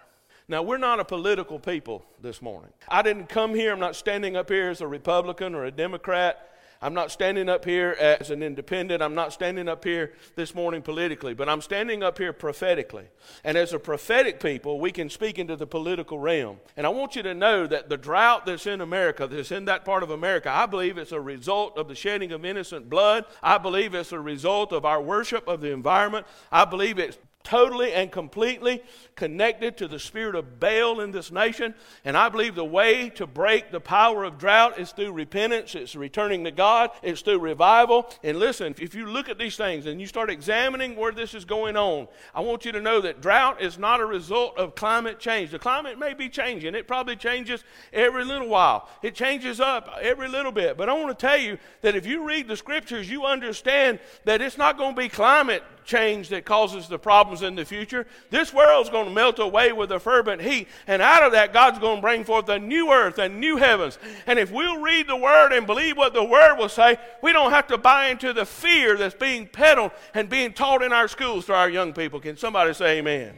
Now, 0.47 0.61
we're 0.61 0.77
not 0.77 0.99
a 0.99 1.05
political 1.05 1.59
people 1.59 2.05
this 2.21 2.41
morning. 2.41 2.71
I 2.87 3.01
didn't 3.01 3.29
come 3.29 3.55
here, 3.55 3.73
I'm 3.73 3.79
not 3.79 3.95
standing 3.95 4.35
up 4.35 4.49
here 4.49 4.69
as 4.69 4.81
a 4.81 4.87
Republican 4.87 5.55
or 5.55 5.65
a 5.65 5.71
Democrat. 5.71 6.50
I'm 6.83 6.95
not 6.95 7.11
standing 7.11 7.47
up 7.47 7.63
here 7.63 7.95
as 7.99 8.31
an 8.31 8.41
independent. 8.41 9.03
I'm 9.03 9.13
not 9.13 9.33
standing 9.33 9.69
up 9.69 9.83
here 9.83 10.13
this 10.35 10.55
morning 10.55 10.81
politically, 10.81 11.35
but 11.35 11.47
I'm 11.47 11.61
standing 11.61 12.01
up 12.01 12.17
here 12.17 12.33
prophetically. 12.33 13.05
And 13.43 13.55
as 13.55 13.71
a 13.71 13.79
prophetic 13.79 14.39
people, 14.39 14.79
we 14.79 14.91
can 14.91 15.07
speak 15.09 15.37
into 15.37 15.55
the 15.55 15.67
political 15.67 16.17
realm. 16.17 16.57
And 16.75 16.87
I 16.87 16.89
want 16.89 17.15
you 17.15 17.21
to 17.21 17.35
know 17.35 17.67
that 17.67 17.89
the 17.89 17.97
drought 17.97 18.47
that's 18.47 18.65
in 18.65 18.81
America, 18.81 19.27
that's 19.27 19.51
in 19.51 19.65
that 19.65 19.85
part 19.85 20.01
of 20.01 20.09
America, 20.09 20.49
I 20.51 20.65
believe 20.65 20.97
it's 20.97 21.11
a 21.11 21.21
result 21.21 21.77
of 21.77 21.87
the 21.87 21.95
shedding 21.95 22.31
of 22.31 22.43
innocent 22.43 22.89
blood. 22.89 23.25
I 23.43 23.59
believe 23.59 23.93
it's 23.93 24.11
a 24.11 24.19
result 24.19 24.71
of 24.73 24.83
our 24.83 25.01
worship 25.01 25.47
of 25.47 25.61
the 25.61 25.71
environment. 25.71 26.25
I 26.51 26.65
believe 26.65 26.97
it's 26.97 27.19
totally 27.43 27.93
and 27.93 28.11
completely 28.11 28.83
connected 29.15 29.77
to 29.77 29.87
the 29.87 29.99
spirit 29.99 30.35
of 30.35 30.59
Baal 30.59 30.99
in 30.99 31.11
this 31.11 31.31
nation. 31.31 31.75
And 32.03 32.17
I 32.17 32.29
believe 32.29 32.55
the 32.55 32.65
way 32.65 33.09
to 33.11 33.27
break 33.27 33.71
the 33.71 33.79
power 33.79 34.23
of 34.23 34.37
drought 34.37 34.79
is 34.79 34.91
through 34.91 35.11
repentance, 35.11 35.75
it's 35.75 35.95
returning 35.95 36.43
to 36.45 36.51
God, 36.51 36.91
it's 37.03 37.21
through 37.21 37.39
revival. 37.39 38.09
And 38.23 38.39
listen, 38.39 38.75
if 38.79 38.95
you 38.95 39.05
look 39.05 39.29
at 39.29 39.37
these 39.37 39.57
things 39.57 39.85
and 39.85 40.01
you 40.01 40.07
start 40.07 40.29
examining 40.29 40.95
where 40.95 41.11
this 41.11 41.33
is 41.33 41.45
going 41.45 41.77
on, 41.77 42.07
I 42.33 42.41
want 42.41 42.65
you 42.65 42.71
to 42.71 42.81
know 42.81 43.01
that 43.01 43.21
drought 43.21 43.61
is 43.61 43.77
not 43.77 43.99
a 43.99 44.05
result 44.05 44.57
of 44.57 44.75
climate 44.75 45.19
change. 45.19 45.51
The 45.51 45.59
climate 45.59 45.99
may 45.99 46.13
be 46.13 46.29
changing, 46.29 46.73
it 46.75 46.87
probably 46.87 47.15
changes 47.15 47.63
every 47.93 48.25
little 48.25 48.47
while, 48.47 48.89
it 49.01 49.15
changes 49.15 49.59
up 49.59 49.89
every 50.01 50.29
little 50.29 50.51
bit. 50.51 50.77
But 50.77 50.89
I 50.89 50.93
want 50.93 51.17
to 51.17 51.27
tell 51.27 51.37
you 51.37 51.57
that 51.81 51.95
if 51.95 52.05
you 52.05 52.23
read 52.23 52.47
the 52.47 52.57
scriptures, 52.57 53.09
you 53.09 53.25
understand 53.25 53.99
that 54.25 54.41
it's 54.41 54.57
not 54.57 54.77
going 54.77 54.95
to 54.95 55.01
be 55.01 55.09
climate 55.09 55.63
change 55.83 56.29
that 56.29 56.45
causes 56.45 56.87
the 56.87 56.99
problems 56.99 57.41
in 57.41 57.55
the 57.55 57.65
future. 57.65 58.05
This 58.29 58.53
world's 58.53 58.89
going 58.89 59.05
to 59.05 59.13
melt 59.13 59.39
away 59.39 59.71
with 59.71 59.91
a 59.91 59.99
fervent 59.99 60.41
heat, 60.41 60.67
and 60.87 61.01
out 61.01 61.23
of 61.23 61.31
that, 61.33 61.53
God's 61.53 61.79
going 61.79 61.97
to 61.97 62.01
bring 62.01 62.23
forth 62.23 62.47
a 62.49 62.59
new 62.59 62.91
earth 62.91 63.17
and 63.17 63.39
new 63.39 63.57
heavens. 63.57 63.97
And 64.25 64.39
if 64.39 64.51
we'll 64.51 64.81
read 64.81 65.07
the 65.07 65.15
Word 65.15 65.51
and 65.51 65.65
believe 65.65 65.97
what 65.97 66.13
the 66.13 66.23
Word 66.23 66.57
will 66.57 66.69
say, 66.69 66.97
we 67.21 67.31
don't 67.31 67.51
have 67.51 67.67
to 67.67 67.77
buy 67.77 68.07
into 68.07 68.33
the 68.33 68.45
fear 68.45 68.97
that's 68.97 69.15
being 69.15 69.47
peddled 69.47 69.91
and 70.13 70.29
being 70.29 70.53
taught 70.53 70.83
in 70.83 70.93
our 70.93 71.07
schools 71.07 71.45
to 71.45 71.53
our 71.53 71.69
young 71.69 71.93
people. 71.93 72.19
Can 72.19 72.37
somebody 72.37 72.73
say 72.73 72.99
amen? 72.99 73.33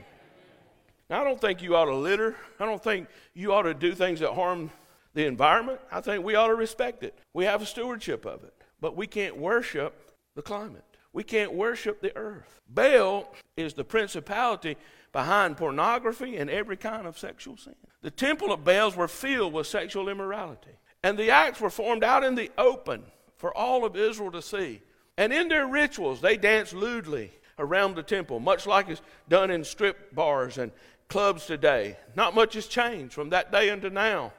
Now, 1.09 1.21
I 1.21 1.23
don't 1.23 1.39
think 1.39 1.61
you 1.61 1.75
ought 1.75 1.85
to 1.85 1.95
litter. 1.95 2.35
I 2.59 2.65
don't 2.65 2.83
think 2.83 3.07
you 3.33 3.53
ought 3.53 3.63
to 3.63 3.73
do 3.73 3.93
things 3.93 4.19
that 4.21 4.33
harm 4.33 4.71
the 5.13 5.25
environment. 5.25 5.79
I 5.91 6.01
think 6.01 6.23
we 6.23 6.35
ought 6.35 6.47
to 6.47 6.55
respect 6.55 7.03
it. 7.03 7.17
We 7.33 7.45
have 7.45 7.61
a 7.61 7.65
stewardship 7.65 8.25
of 8.25 8.43
it. 8.43 8.53
But 8.81 8.95
we 8.95 9.07
can't 9.07 9.37
worship 9.37 10.11
the 10.35 10.41
climate. 10.41 10.83
We 11.13 11.23
can't 11.23 11.53
worship 11.53 12.01
the 12.01 12.15
earth. 12.17 12.61
Baal 12.67 13.31
is 13.55 13.75
the 13.75 13.83
principality 13.83 14.77
behind 15.11 15.57
pornography 15.57 16.37
and 16.37 16.49
every 16.49 16.75
kind 16.75 17.05
of 17.05 17.17
sexual 17.17 17.55
sin. 17.55 17.75
The 18.01 18.11
temple 18.11 18.51
of 18.51 18.65
Baals 18.65 18.95
were 18.95 19.07
filled 19.07 19.53
with 19.53 19.67
sexual 19.67 20.09
immorality. 20.09 20.71
And 21.03 21.17
the 21.17 21.29
acts 21.29 21.61
were 21.61 21.69
formed 21.69 22.03
out 22.03 22.23
in 22.23 22.35
the 22.35 22.49
open 22.57 23.03
for 23.37 23.55
all 23.55 23.85
of 23.85 23.95
Israel 23.95 24.31
to 24.31 24.41
see. 24.41 24.81
And 25.17 25.31
in 25.31 25.49
their 25.49 25.67
rituals, 25.67 26.21
they 26.21 26.35
danced 26.35 26.73
lewdly 26.73 27.31
around 27.59 27.95
the 27.95 28.03
temple, 28.03 28.39
much 28.39 28.65
like 28.65 28.89
is 28.89 29.01
done 29.29 29.51
in 29.51 29.63
strip 29.63 30.15
bars 30.15 30.57
and 30.57 30.71
clubs 31.07 31.45
today. 31.45 31.97
Not 32.15 32.33
much 32.33 32.55
has 32.55 32.65
changed 32.65 33.13
from 33.13 33.29
that 33.29 33.51
day 33.51 33.69
unto 33.69 33.89
now. 33.89 34.33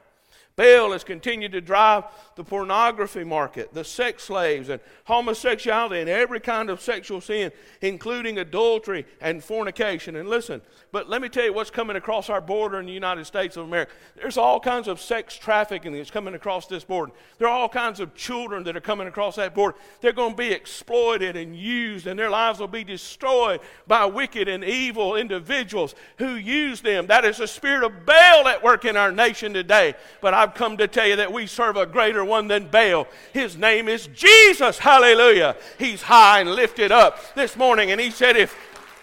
Baal 0.55 0.93
has 0.93 1.03
continued 1.03 1.51
to 1.51 1.59
drive 1.59 2.05
the 2.35 2.43
pornography 2.43 3.25
market, 3.25 3.73
the 3.73 3.83
sex 3.83 4.23
slaves, 4.23 4.69
and 4.69 4.79
homosexuality, 5.03 5.99
and 5.99 6.09
every 6.09 6.39
kind 6.39 6.69
of 6.69 6.79
sexual 6.79 7.19
sin, 7.19 7.51
including 7.81 8.37
adultery 8.37 9.05
and 9.19 9.43
fornication. 9.43 10.15
And 10.15 10.29
listen, 10.29 10.61
but 10.93 11.09
let 11.09 11.21
me 11.21 11.27
tell 11.27 11.43
you 11.43 11.51
what's 11.51 11.71
coming 11.71 11.97
across 11.97 12.29
our 12.29 12.39
border 12.39 12.79
in 12.79 12.85
the 12.85 12.93
United 12.93 13.25
States 13.25 13.57
of 13.57 13.65
America. 13.65 13.91
There's 14.15 14.37
all 14.37 14.61
kinds 14.61 14.87
of 14.87 15.01
sex 15.01 15.35
trafficking 15.35 15.91
that's 15.91 16.09
coming 16.09 16.35
across 16.35 16.67
this 16.67 16.85
border. 16.85 17.11
There 17.37 17.49
are 17.49 17.57
all 17.57 17.67
kinds 17.67 17.99
of 17.99 18.15
children 18.15 18.63
that 18.63 18.77
are 18.77 18.81
coming 18.81 19.07
across 19.07 19.35
that 19.35 19.53
border. 19.53 19.77
They're 19.99 20.13
going 20.13 20.31
to 20.31 20.37
be 20.37 20.53
exploited 20.53 21.35
and 21.35 21.53
used, 21.53 22.07
and 22.07 22.17
their 22.17 22.29
lives 22.29 22.59
will 22.59 22.69
be 22.69 22.85
destroyed 22.85 23.59
by 23.87 24.05
wicked 24.05 24.47
and 24.47 24.63
evil 24.63 25.17
individuals 25.17 25.95
who 26.17 26.35
use 26.35 26.79
them. 26.79 27.07
That 27.07 27.25
is 27.25 27.39
the 27.39 27.47
spirit 27.47 27.83
of 27.83 28.05
Baal 28.05 28.47
at 28.47 28.63
work 28.63 28.85
in 28.85 28.95
our 28.95 29.11
nation 29.11 29.53
today. 29.53 29.95
But 30.21 30.44
I've 30.45 30.53
come 30.53 30.77
to 30.77 30.87
tell 30.87 31.07
you 31.07 31.15
that 31.15 31.33
we 31.33 31.47
serve 31.47 31.75
a 31.75 31.87
greater 31.87 32.23
one 32.23 32.47
than 32.47 32.67
Baal. 32.67 33.07
His 33.33 33.57
name 33.57 33.87
is 33.87 34.05
Jesus. 34.13 34.77
Hallelujah. 34.77 35.55
He's 35.79 36.03
high 36.03 36.41
and 36.41 36.51
lifted 36.51 36.91
up 36.91 37.17
this 37.33 37.55
morning, 37.55 37.89
and 37.89 37.99
he 37.99 38.11
said, 38.11 38.37
If 38.37 38.55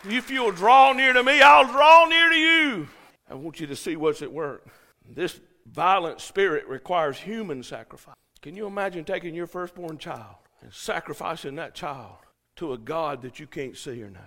if 0.09 0.31
you'll 0.31 0.52
draw 0.52 0.92
near 0.92 1.12
to 1.12 1.24
me, 1.24 1.42
I'll 1.42 1.66
draw 1.66 2.07
near 2.07 2.28
to 2.28 2.37
you. 2.37 2.88
I 3.28 3.35
want 3.35 3.59
you 3.59 3.66
to 3.66 3.74
see 3.74 3.96
what's 3.96 4.22
at 4.22 4.33
work. 4.33 4.64
This 5.05 5.40
violent 5.66 6.20
spirit 6.20 6.68
requires 6.68 7.18
human 7.18 7.64
sacrifice. 7.64 8.14
Can 8.40 8.55
you 8.55 8.68
imagine 8.68 9.05
taking 9.05 9.35
your 9.35 9.48
firstborn 9.48 9.98
child 9.98 10.37
and 10.61 10.72
sacrificing 10.72 11.57
that 11.57 11.74
child 11.74 12.18
to 12.57 12.72
a 12.72 12.78
God 12.78 13.22
that 13.22 13.40
you 13.40 13.48
can't 13.48 13.76
see 13.76 14.00
or 14.00 14.11
know? 14.11 14.20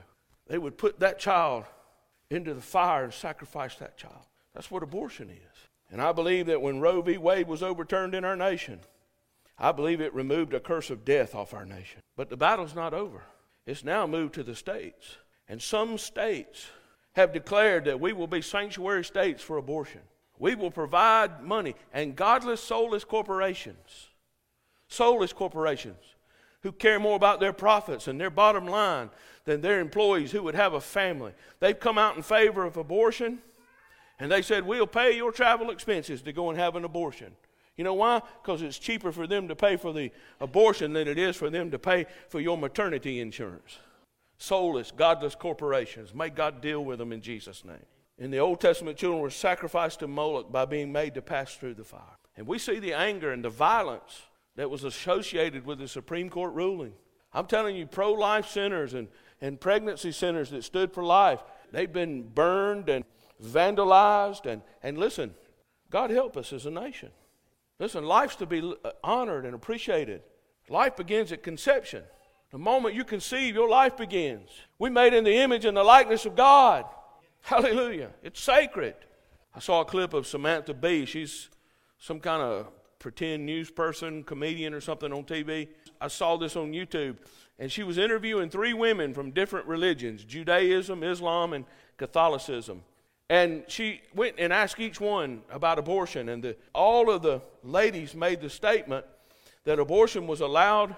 They 0.48 0.58
would 0.58 0.78
put 0.78 1.00
that 1.00 1.18
child 1.18 1.64
into 2.30 2.54
the 2.54 2.62
fire 2.62 3.06
and 3.06 3.14
sacrifice 3.14 3.76
that 3.76 3.98
child. 3.98 4.26
That's 4.54 4.70
what 4.70 4.84
abortion 4.84 5.30
is. 5.30 5.55
And 5.92 6.02
I 6.02 6.12
believe 6.12 6.48
that 6.48 6.62
when 6.62 6.80
Roe 6.80 7.02
v. 7.02 7.18
Wade 7.18 7.48
was 7.48 7.64
overturned 7.64 8.16
in 8.16 8.26
our 8.26 8.36
nation, 8.36 8.80
I 9.58 9.72
believe 9.72 10.02
it 10.02 10.14
removed 10.14 10.54
a 10.54 10.60
curse 10.60 10.90
of 10.90 11.06
death 11.06 11.36
off 11.36 11.54
our 11.54 11.66
nation. 11.66 12.02
But 12.16 12.30
the 12.30 12.38
battle's 12.38 12.76
not 12.76 12.94
over. 12.94 13.24
It's 13.66 13.84
now 13.84 14.06
moved 14.06 14.34
to 14.36 14.44
the 14.44 14.56
states. 14.56 15.18
And 15.48 15.62
some 15.62 15.98
states 15.98 16.68
have 17.14 17.34
declared 17.34 17.86
that 17.86 18.00
we 18.00 18.14
will 18.14 18.28
be 18.28 18.42
sanctuary 18.42 19.06
states 19.06 19.42
for 19.42 19.58
abortion. 19.58 20.02
We 20.38 20.56
will 20.56 20.72
provide 20.72 21.42
money. 21.42 21.76
And 21.94 22.16
godless, 22.16 22.62
soulless 22.62 23.06
corporations, 23.06 24.10
soulless 24.88 25.34
corporations 25.34 26.16
who 26.62 26.72
care 26.72 27.00
more 27.00 27.16
about 27.16 27.40
their 27.40 27.54
profits 27.54 28.08
and 28.08 28.20
their 28.20 28.30
bottom 28.30 28.68
line 28.68 29.10
than 29.46 29.62
their 29.62 29.80
employees 29.80 30.32
who 30.32 30.44
would 30.44 30.56
have 30.56 30.74
a 30.74 30.82
family, 30.82 31.32
they've 31.60 31.80
come 31.80 31.98
out 31.98 32.18
in 32.18 32.24
favor 32.24 32.66
of 32.66 32.76
abortion. 32.76 33.40
And 34.20 34.32
they 34.32 34.42
said, 34.42 34.66
We'll 34.66 34.88
pay 34.88 35.16
your 35.16 35.32
travel 35.32 35.70
expenses 35.70 36.22
to 36.24 36.34
go 36.34 36.50
and 36.50 36.58
have 36.58 36.76
an 36.76 36.86
abortion. 36.86 37.36
You 37.78 37.84
know 37.84 37.94
why? 37.94 38.22
Because 38.42 38.62
it's 38.62 38.80
cheaper 38.80 39.12
for 39.12 39.28
them 39.28 39.50
to 39.50 39.56
pay 39.56 39.76
for 39.76 39.92
the 39.92 40.12
abortion 40.40 40.94
than 40.94 41.08
it 41.08 41.18
is 41.18 41.36
for 41.36 41.50
them 41.50 41.72
to 41.72 41.80
pay 41.80 42.06
for 42.30 42.40
your 42.40 42.58
maternity 42.58 43.20
insurance 43.20 43.80
soulless, 44.38 44.92
godless 44.92 45.36
corporations. 45.36 46.14
May 46.14 46.30
God 46.30 46.62
deal 46.62 46.84
with 46.84 47.00
them 47.00 47.12
in 47.12 47.22
Jesus' 47.22 47.64
name. 47.64 47.86
In 48.18 48.32
the 48.32 48.40
Old 48.40 48.62
Testament, 48.62 48.98
children 48.98 49.22
were 49.22 49.30
sacrificed 49.30 50.00
to 50.00 50.08
Moloch 50.08 50.52
by 50.52 50.66
being 50.66 50.92
made 50.92 51.16
to 51.16 51.22
pass 51.22 51.56
through 51.56 51.76
the 51.76 51.84
fire. 51.84 52.02
And 52.38 52.48
we 52.48 52.60
see 52.60 52.80
the 52.80 52.94
anger 52.94 53.32
and 53.32 53.44
the 53.44 53.50
violence 53.50 54.24
that 54.56 54.70
was 54.70 54.84
associated 54.84 55.66
with 55.66 55.80
the 55.80 55.88
Supreme 55.88 56.30
Court 56.30 56.54
ruling. 56.54 56.94
I'm 57.34 57.46
telling 57.46 57.76
you, 57.76 57.86
pro 57.86 58.14
life 58.14 58.48
centers 58.48 58.94
and, 58.94 59.10
and 59.42 59.60
pregnancy 59.60 60.14
centers 60.14 60.50
that 60.52 60.64
stood 60.64 60.94
for 60.94 61.04
life, 61.04 61.40
they've 61.72 61.92
been 61.92 62.24
burned 62.24 62.88
and 62.88 63.04
vandalized. 63.44 64.46
And, 64.46 64.62
and 64.84 64.98
listen, 64.98 65.34
God 65.90 66.10
help 66.10 66.38
us 66.38 66.54
as 66.54 66.66
a 66.66 66.72
nation. 66.72 67.10
Listen, 67.80 68.06
life's 68.06 68.36
to 68.38 68.46
be 68.46 68.62
uh, 68.84 68.92
honored 69.04 69.46
and 69.46 69.54
appreciated. 69.54 70.22
Life 70.70 70.96
begins 70.96 71.32
at 71.32 71.44
conception. 71.44 72.04
The 72.52 72.58
moment 72.58 72.96
you 72.96 73.04
conceive, 73.04 73.56
your 73.56 73.70
life 73.70 73.98
begins. 73.98 74.50
We 74.80 74.90
made 74.90 75.14
in 75.14 75.24
the 75.24 75.36
image 75.36 75.66
and 75.66 75.76
the 75.76 75.84
likeness 75.84 76.26
of 76.26 76.36
God. 76.36 76.86
Hallelujah. 77.42 78.12
It's 78.24 78.40
sacred. 78.40 78.96
I 79.54 79.60
saw 79.60 79.82
a 79.82 79.86
clip 79.86 80.14
of 80.14 80.26
Samantha 80.26 80.74
Bee. 80.74 81.06
She's 81.06 81.50
some 81.98 82.20
kind 82.20 82.42
of 82.42 82.68
pretend 83.00 83.46
news 83.46 83.70
person, 83.70 84.24
comedian, 84.24 84.74
or 84.74 84.82
something 84.82 85.14
on 85.14 85.24
TV. 85.24 85.68
I 86.02 86.08
saw 86.08 86.38
this 86.38 86.56
on 86.56 86.72
YouTube, 86.72 87.18
and 87.60 87.72
she 87.72 87.84
was 87.84 87.98
interviewing 87.98 88.50
three 88.50 88.74
women 88.74 89.14
from 89.14 89.32
different 89.32 89.68
religions 89.68 90.24
Judaism, 90.24 91.04
Islam, 91.04 91.54
and 91.54 91.66
Catholicism. 91.98 92.84
And 93.30 93.64
she 93.68 94.02
went 94.14 94.36
and 94.38 94.54
asked 94.54 94.80
each 94.80 95.02
one 95.02 95.42
about 95.50 95.80
abortion, 95.80 96.30
and 96.30 96.44
the, 96.44 96.56
all 96.74 97.10
of 97.10 97.24
the 97.24 97.42
ladies 97.64 98.14
made 98.14 98.40
the 98.40 98.50
statement 98.50 99.06
that 99.64 99.80
abortion 99.80 100.28
was 100.28 100.42
allowed 100.42 100.96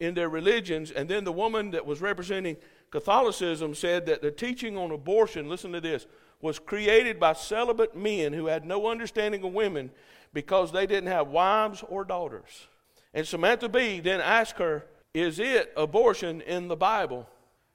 in 0.00 0.14
their 0.14 0.28
religions, 0.28 0.90
and 0.90 1.08
then 1.08 1.22
the 1.22 1.32
woman 1.32 1.70
that 1.70 1.86
was 1.86 2.00
representing 2.00 2.56
Catholicism 2.90 3.74
said 3.74 4.06
that 4.06 4.20
the 4.20 4.30
teaching 4.32 4.76
on 4.76 4.90
abortion, 4.90 5.48
listen 5.48 5.70
to 5.72 5.80
this, 5.80 6.06
was 6.40 6.58
created 6.58 7.20
by 7.20 7.32
celibate 7.32 7.96
men 7.96 8.32
who 8.32 8.46
had 8.46 8.64
no 8.66 8.88
understanding 8.88 9.44
of 9.44 9.52
women 9.52 9.90
because 10.34 10.72
they 10.72 10.86
didn't 10.86 11.10
have 11.10 11.28
wives 11.28 11.84
or 11.88 12.04
daughters. 12.04 12.66
And 13.14 13.26
Samantha 13.26 13.68
Bee 13.68 14.00
then 14.00 14.20
asked 14.20 14.58
her, 14.58 14.84
Is 15.14 15.38
it 15.38 15.72
abortion 15.76 16.40
in 16.40 16.66
the 16.66 16.76
Bible? 16.76 17.28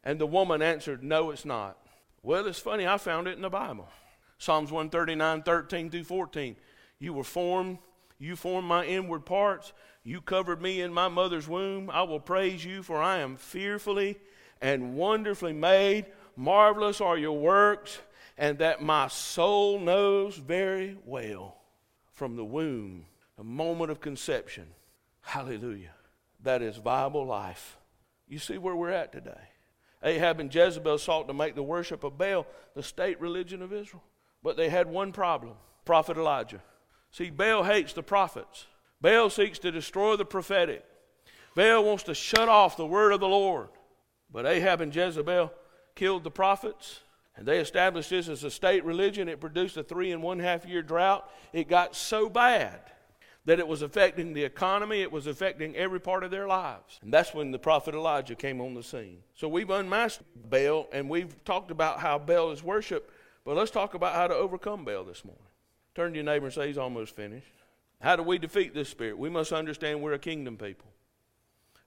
And 0.03 0.19
the 0.19 0.27
woman 0.27 0.61
answered, 0.61 1.03
No, 1.03 1.31
it's 1.31 1.45
not. 1.45 1.77
Well, 2.23 2.47
it's 2.47 2.59
funny, 2.59 2.85
I 2.87 2.97
found 2.97 3.27
it 3.27 3.35
in 3.35 3.41
the 3.41 3.49
Bible. 3.49 3.87
Psalms 4.37 4.71
139, 4.71 5.43
13 5.43 5.89
through 5.89 6.03
14. 6.03 6.55
You 6.99 7.13
were 7.13 7.23
formed, 7.23 7.79
you 8.19 8.35
formed 8.35 8.67
my 8.67 8.85
inward 8.85 9.25
parts. 9.25 9.73
You 10.03 10.21
covered 10.21 10.61
me 10.61 10.81
in 10.81 10.93
my 10.93 11.07
mother's 11.07 11.47
womb. 11.47 11.89
I 11.91 12.03
will 12.03 12.19
praise 12.19 12.63
you, 12.63 12.81
for 12.81 13.01
I 13.01 13.19
am 13.19 13.35
fearfully 13.35 14.17
and 14.61 14.95
wonderfully 14.95 15.53
made. 15.53 16.05
Marvelous 16.35 17.01
are 17.01 17.17
your 17.17 17.37
works, 17.37 17.99
and 18.37 18.59
that 18.59 18.81
my 18.81 19.07
soul 19.07 19.79
knows 19.79 20.37
very 20.37 20.97
well 21.05 21.57
from 22.13 22.35
the 22.35 22.45
womb, 22.45 23.05
the 23.37 23.43
moment 23.43 23.91
of 23.91 23.99
conception. 23.99 24.67
Hallelujah. 25.21 25.93
That 26.43 26.61
is 26.61 26.77
viable 26.77 27.25
life. 27.25 27.77
You 28.27 28.39
see 28.39 28.57
where 28.57 28.75
we're 28.75 28.91
at 28.91 29.11
today. 29.11 29.49
Ahab 30.03 30.39
and 30.39 30.53
Jezebel 30.53 30.97
sought 30.97 31.27
to 31.27 31.33
make 31.33 31.55
the 31.55 31.63
worship 31.63 32.03
of 32.03 32.17
Baal 32.17 32.45
the 32.75 32.83
state 32.83 33.19
religion 33.19 33.61
of 33.61 33.73
Israel. 33.73 34.03
But 34.43 34.57
they 34.57 34.69
had 34.69 34.87
one 34.87 35.11
problem 35.11 35.55
Prophet 35.85 36.17
Elijah. 36.17 36.61
See, 37.11 37.29
Baal 37.29 37.63
hates 37.63 37.93
the 37.93 38.03
prophets, 38.03 38.67
Baal 39.01 39.29
seeks 39.29 39.59
to 39.59 39.71
destroy 39.71 40.15
the 40.15 40.25
prophetic. 40.25 40.83
Baal 41.55 41.83
wants 41.83 42.03
to 42.03 42.13
shut 42.13 42.49
off 42.49 42.77
the 42.77 42.85
word 42.85 43.13
of 43.13 43.19
the 43.19 43.27
Lord. 43.27 43.69
But 44.31 44.45
Ahab 44.45 44.81
and 44.81 44.93
Jezebel 44.93 45.51
killed 45.95 46.23
the 46.23 46.31
prophets, 46.31 46.99
and 47.35 47.47
they 47.47 47.59
established 47.59 48.09
this 48.09 48.27
as 48.27 48.43
a 48.43 48.51
state 48.51 48.83
religion. 48.83 49.29
It 49.29 49.39
produced 49.39 49.77
a 49.77 49.83
three 49.83 50.11
and 50.11 50.21
one 50.21 50.39
half 50.39 50.65
year 50.65 50.81
drought. 50.81 51.29
It 51.53 51.67
got 51.67 51.95
so 51.95 52.29
bad 52.29 52.79
that 53.47 53.59
it 53.59 53.67
was 53.67 53.81
affecting 53.81 54.33
the 54.33 54.43
economy, 54.43 55.01
it 55.01 55.11
was 55.11 55.25
affecting 55.25 55.73
every 55.77 56.01
part 56.01 56.25
of 56.25 56.31
their 56.31 56.47
lives. 56.47 56.99
And 57.01 57.13
that's 57.13 57.33
when 57.33 57.51
the 57.51 57.57
prophet 57.57 57.95
Elijah 57.95 58.35
came 58.35 58.59
on 58.59 58.73
the 58.73 58.83
scene. 58.83 59.19
So 59.35 59.47
we've 59.47 59.69
unmasked 59.69 60.21
Baal, 60.49 60.85
and 60.91 61.09
we've 61.09 61.41
talked 61.45 61.71
about 61.71 62.01
how 62.01 62.19
Baal 62.19 62.51
is 62.51 62.61
worshiped, 62.61 63.09
but 63.45 63.55
let's 63.55 63.71
talk 63.71 63.93
about 63.93 64.15
how 64.15 64.27
to 64.27 64.35
overcome 64.35 64.83
Baal 64.83 65.05
this 65.05 65.23
morning. 65.23 65.41
Turn 65.95 66.11
to 66.11 66.17
your 66.17 66.25
neighbor 66.25 66.47
and 66.47 66.53
say, 66.53 66.67
He's 66.67 66.77
almost 66.77 67.15
finished. 67.15 67.53
How 68.01 68.17
do 68.17 68.23
we 68.23 68.37
defeat 68.37 68.73
this 68.73 68.89
spirit? 68.89 69.17
We 69.17 69.29
must 69.29 69.53
understand 69.53 70.01
we're 70.01 70.11
a 70.11 70.19
kingdom 70.19 70.57
people. 70.57 70.91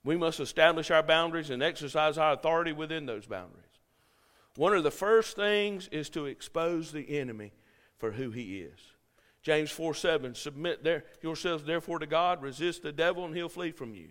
We 0.03 0.17
must 0.17 0.41
establish 0.41 0.91
our 0.91 1.03
boundaries 1.03 1.51
and 1.51 1.63
exercise 1.63 2.17
our 2.17 2.33
authority 2.33 2.73
within 2.73 3.05
those 3.05 3.27
boundaries. 3.27 3.65
One 4.57 4.73
of 4.73 4.83
the 4.83 4.91
first 4.91 5.37
things 5.37 5.89
is 5.89 6.09
to 6.11 6.25
expose 6.25 6.91
the 6.91 7.19
enemy 7.19 7.53
for 7.99 8.13
who 8.13 8.31
he 8.31 8.61
is. 8.61 8.81
James 9.43 9.71
4 9.71 9.95
7, 9.95 10.35
submit 10.35 10.85
there, 10.85 11.05
yourselves 11.23 11.65
therefore 11.65 11.99
to 11.99 12.07
God, 12.07 12.43
resist 12.43 12.83
the 12.83 12.93
devil, 12.93 13.25
and 13.25 13.35
he'll 13.35 13.49
flee 13.49 13.73
from 13.73 13.95
you. 13.95 14.09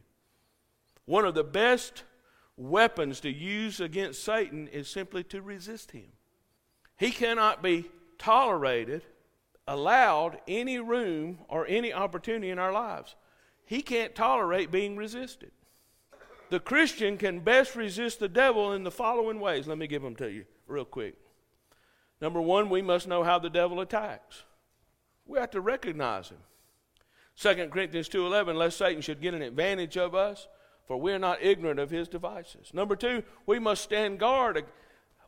One 1.05 1.25
of 1.25 1.35
the 1.35 1.43
best 1.43 2.03
weapons 2.57 3.19
to 3.21 3.31
use 3.31 3.79
against 3.79 4.23
Satan 4.23 4.67
is 4.67 4.87
simply 4.87 5.23
to 5.25 5.41
resist 5.41 5.91
him. 5.91 6.11
He 6.97 7.11
cannot 7.11 7.63
be 7.63 7.89
tolerated, 8.17 9.03
allowed 9.67 10.39
any 10.47 10.79
room 10.79 11.39
or 11.47 11.65
any 11.67 11.93
opportunity 11.93 12.49
in 12.49 12.59
our 12.59 12.73
lives. 12.73 13.15
He 13.65 13.81
can't 13.81 14.15
tolerate 14.15 14.71
being 14.71 14.97
resisted. 14.97 15.51
The 16.49 16.59
Christian 16.59 17.17
can 17.17 17.39
best 17.39 17.75
resist 17.75 18.19
the 18.19 18.27
devil 18.27 18.73
in 18.73 18.83
the 18.83 18.91
following 18.91 19.39
ways. 19.39 19.67
Let 19.67 19.77
me 19.77 19.87
give 19.87 20.01
them 20.01 20.15
to 20.15 20.29
you 20.29 20.45
real 20.67 20.85
quick. 20.85 21.15
Number 22.19 22.41
one, 22.41 22.69
we 22.69 22.81
must 22.81 23.07
know 23.07 23.23
how 23.23 23.39
the 23.39 23.49
devil 23.49 23.79
attacks. 23.79 24.43
We 25.29 25.37
have 25.37 25.51
to 25.51 25.61
recognize 25.61 26.29
him. 26.29 26.39
2 27.37 27.69
Corinthians 27.69 28.09
2.11, 28.09 28.55
lest 28.55 28.79
Satan 28.79 29.01
should 29.01 29.21
get 29.21 29.35
an 29.35 29.43
advantage 29.43 29.95
of 29.95 30.15
us, 30.15 30.47
for 30.87 30.97
we 30.97 31.13
are 31.13 31.19
not 31.19 31.41
ignorant 31.41 31.79
of 31.79 31.91
his 31.91 32.07
devices. 32.07 32.71
Number 32.73 32.95
two, 32.95 33.21
we 33.45 33.59
must 33.59 33.83
stand 33.83 34.19
guard 34.19 34.65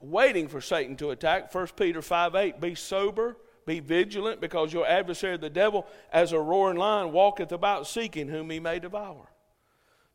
waiting 0.01 0.47
for 0.47 0.59
Satan 0.59 0.95
to 0.97 1.11
attack. 1.11 1.53
1 1.53 1.67
Peter 1.77 2.01
5.8, 2.01 2.59
be 2.59 2.73
sober, 2.73 3.37
be 3.67 3.79
vigilant, 3.79 4.41
because 4.41 4.73
your 4.73 4.87
adversary 4.87 5.37
the 5.37 5.51
devil, 5.51 5.85
as 6.11 6.31
a 6.31 6.39
roaring 6.39 6.77
lion, 6.77 7.11
walketh 7.11 7.51
about 7.51 7.85
seeking 7.85 8.27
whom 8.27 8.49
he 8.49 8.59
may 8.59 8.79
devour. 8.79 9.29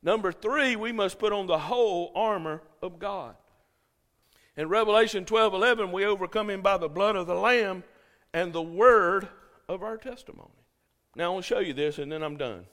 Number 0.03 0.33
three, 0.33 0.75
we 0.75 0.91
must 0.91 1.21
put 1.21 1.33
on 1.33 1.47
the 1.47 1.59
whole 1.59 2.11
armor 2.17 2.61
of 2.83 2.99
God. 2.99 3.37
In 4.57 4.69
Revelation 4.69 5.25
12.11, 5.25 5.93
we 5.93 6.05
overcome 6.05 6.51
him 6.51 6.61
by 6.61 6.77
the 6.77 6.89
blood 6.89 7.15
of 7.15 7.29
the 7.29 7.35
Lamb 7.37 7.85
and 8.35 8.53
the 8.53 8.63
word 8.63 9.29
of 9.69 9.83
our 9.83 9.97
testimony. 9.97 10.51
Now, 11.15 11.27
I 11.27 11.35
want 11.35 11.45
to 11.45 11.55
show 11.55 11.61
you 11.61 11.73
this, 11.73 11.99
and 11.99 12.11
then 12.11 12.23
I'm 12.23 12.37
done. 12.37 12.67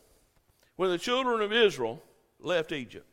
When 0.76 0.90
the 0.90 0.98
children 0.98 1.42
of 1.42 1.54
Israel 1.54 2.02
left 2.40 2.72
Egypt, 2.72 3.08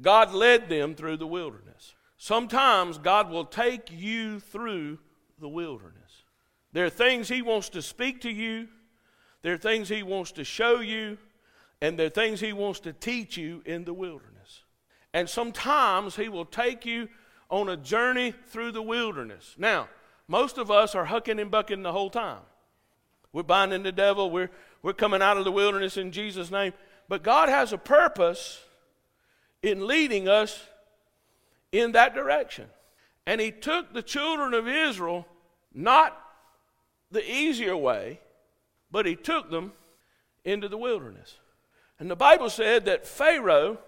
God 0.00 0.32
led 0.32 0.68
them 0.68 0.94
through 0.94 1.18
the 1.18 1.26
wilderness. 1.26 1.94
Sometimes 2.16 2.98
God 2.98 3.30
will 3.30 3.44
take 3.44 3.90
you 3.90 4.40
through 4.40 4.98
the 5.38 5.48
wilderness. 5.48 6.24
There 6.72 6.84
are 6.84 6.90
things 6.90 7.28
He 7.28 7.42
wants 7.42 7.68
to 7.70 7.82
speak 7.82 8.20
to 8.22 8.30
you, 8.30 8.68
there 9.42 9.54
are 9.54 9.58
things 9.58 9.88
He 9.88 10.02
wants 10.02 10.32
to 10.32 10.44
show 10.44 10.80
you, 10.80 11.18
and 11.80 11.98
there 11.98 12.06
are 12.06 12.10
things 12.10 12.40
He 12.40 12.52
wants 12.52 12.80
to 12.80 12.92
teach 12.92 13.36
you 13.36 13.62
in 13.64 13.84
the 13.84 13.94
wilderness. 13.94 14.64
And 15.12 15.28
sometimes 15.28 16.16
He 16.16 16.28
will 16.28 16.44
take 16.44 16.86
you 16.86 17.08
on 17.50 17.68
a 17.68 17.76
journey 17.76 18.32
through 18.48 18.72
the 18.72 18.82
wilderness. 18.82 19.54
Now, 19.58 19.88
most 20.28 20.58
of 20.58 20.70
us 20.70 20.94
are 20.94 21.06
hucking 21.06 21.40
and 21.40 21.50
bucking 21.50 21.82
the 21.82 21.92
whole 21.92 22.10
time. 22.10 22.42
We're 23.32 23.42
binding 23.42 23.82
the 23.82 23.92
devil. 23.92 24.30
We're, 24.30 24.50
we're 24.82 24.92
coming 24.92 25.22
out 25.22 25.36
of 25.36 25.44
the 25.44 25.52
wilderness 25.52 25.96
in 25.96 26.12
Jesus' 26.12 26.50
name. 26.50 26.72
But 27.08 27.22
God 27.22 27.48
has 27.48 27.72
a 27.72 27.78
purpose 27.78 28.62
in 29.62 29.86
leading 29.86 30.28
us 30.28 30.64
in 31.72 31.92
that 31.92 32.14
direction. 32.14 32.66
And 33.26 33.40
He 33.40 33.50
took 33.50 33.92
the 33.92 34.02
children 34.02 34.54
of 34.54 34.66
Israel 34.66 35.26
not 35.72 36.20
the 37.10 37.28
easier 37.28 37.76
way, 37.76 38.20
but 38.90 39.06
He 39.06 39.16
took 39.16 39.50
them 39.50 39.72
into 40.44 40.68
the 40.68 40.78
wilderness. 40.78 41.36
And 41.98 42.10
the 42.10 42.16
Bible 42.16 42.50
said 42.50 42.86
that 42.86 43.06
Pharaoh 43.06 43.78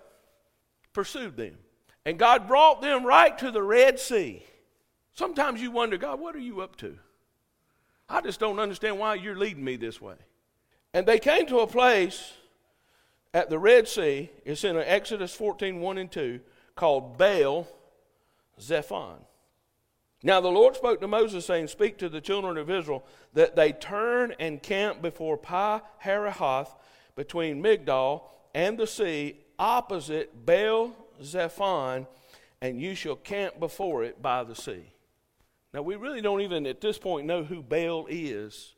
pursued 0.92 1.36
them. 1.36 1.56
And 2.04 2.18
God 2.18 2.48
brought 2.48 2.82
them 2.82 3.06
right 3.06 3.36
to 3.38 3.50
the 3.50 3.62
Red 3.62 3.98
Sea. 3.98 4.42
Sometimes 5.14 5.62
you 5.62 5.70
wonder, 5.70 5.96
God, 5.96 6.20
what 6.20 6.34
are 6.34 6.40
you 6.40 6.60
up 6.60 6.76
to? 6.76 6.98
I 8.12 8.20
just 8.20 8.38
don't 8.38 8.58
understand 8.58 8.98
why 8.98 9.14
you're 9.14 9.38
leading 9.38 9.64
me 9.64 9.76
this 9.76 9.98
way. 9.98 10.16
And 10.92 11.06
they 11.06 11.18
came 11.18 11.46
to 11.46 11.60
a 11.60 11.66
place 11.66 12.34
at 13.32 13.48
the 13.48 13.58
Red 13.58 13.88
Sea, 13.88 14.30
it's 14.44 14.64
in 14.64 14.76
Exodus 14.76 15.34
14 15.34 15.80
1 15.80 15.98
and 15.98 16.12
2, 16.12 16.38
called 16.76 17.16
Baal 17.16 17.66
Zephon. 18.60 19.16
Now 20.22 20.42
the 20.42 20.50
Lord 20.50 20.76
spoke 20.76 21.00
to 21.00 21.08
Moses, 21.08 21.46
saying, 21.46 21.68
Speak 21.68 21.96
to 21.98 22.10
the 22.10 22.20
children 22.20 22.58
of 22.58 22.68
Israel 22.68 23.02
that 23.32 23.56
they 23.56 23.72
turn 23.72 24.34
and 24.38 24.62
camp 24.62 25.00
before 25.00 25.38
Pi 25.38 25.80
Hahiroth 26.04 26.68
between 27.16 27.62
Migdol 27.62 28.24
and 28.54 28.76
the 28.76 28.86
sea, 28.86 29.38
opposite 29.58 30.44
Baal 30.44 30.92
Zephon, 31.22 32.06
and 32.60 32.78
you 32.78 32.94
shall 32.94 33.16
camp 33.16 33.58
before 33.58 34.04
it 34.04 34.20
by 34.20 34.44
the 34.44 34.54
sea. 34.54 34.91
Now, 35.72 35.82
we 35.82 35.96
really 35.96 36.20
don't 36.20 36.42
even 36.42 36.66
at 36.66 36.80
this 36.80 36.98
point 36.98 37.26
know 37.26 37.44
who 37.44 37.62
Baal 37.62 38.06
is 38.08 38.74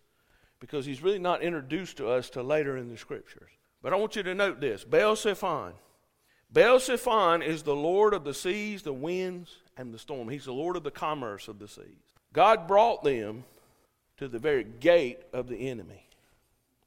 because 0.61 0.87
he's 0.87 1.02
really 1.02 1.18
not 1.18 1.42
introduced 1.42 1.96
to 1.96 2.09
us 2.09 2.30
till 2.30 2.44
later 2.44 2.76
in 2.76 2.88
the 2.88 2.96
scriptures. 2.96 3.50
But 3.83 3.92
I 3.92 3.96
want 3.96 4.16
you 4.16 4.22
to 4.22 4.35
note 4.35 4.61
this 4.61 4.85
Baal 4.85 5.16
Zephon. 5.16 5.72
Baal 6.50 6.78
Zephon 6.78 7.42
is 7.42 7.62
the 7.62 7.74
Lord 7.74 8.14
of 8.14 8.24
the 8.24 8.33
seas, 8.33 8.83
the 8.83 8.92
winds, 8.92 9.57
and 9.76 9.92
the 9.92 9.98
storm. 9.98 10.28
He's 10.28 10.44
the 10.44 10.52
Lord 10.52 10.76
of 10.76 10.85
the 10.85 10.90
commerce 10.90 11.48
of 11.48 11.59
the 11.59 11.68
seas. 11.68 11.85
God 12.33 12.68
brought 12.68 13.02
them 13.02 13.44
to 14.18 14.28
the 14.28 14.38
very 14.38 14.64
gate 14.64 15.18
of 15.33 15.48
the 15.48 15.68
enemy. 15.68 16.07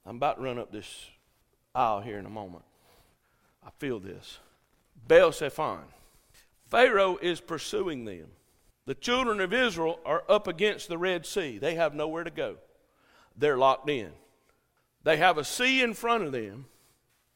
I'm 0.06 0.16
about 0.16 0.36
to 0.36 0.42
run 0.42 0.58
up 0.58 0.72
this 0.72 1.06
aisle 1.74 2.00
here 2.00 2.18
in 2.18 2.24
a 2.24 2.30
moment. 2.30 2.64
I 3.64 3.70
feel 3.78 4.00
this. 4.00 4.38
Baal 5.06 5.32
Zephon. 5.32 5.84
Pharaoh 6.70 7.18
is 7.20 7.40
pursuing 7.40 8.06
them. 8.06 8.28
The 8.88 8.94
children 8.94 9.42
of 9.42 9.52
Israel 9.52 10.00
are 10.06 10.24
up 10.30 10.48
against 10.48 10.88
the 10.88 10.96
Red 10.96 11.26
Sea. 11.26 11.58
They 11.58 11.74
have 11.74 11.94
nowhere 11.94 12.24
to 12.24 12.30
go, 12.30 12.56
they're 13.36 13.58
locked 13.58 13.90
in. 13.90 14.12
They 15.04 15.18
have 15.18 15.36
a 15.36 15.44
sea 15.44 15.82
in 15.82 15.92
front 15.92 16.24
of 16.24 16.32
them 16.32 16.64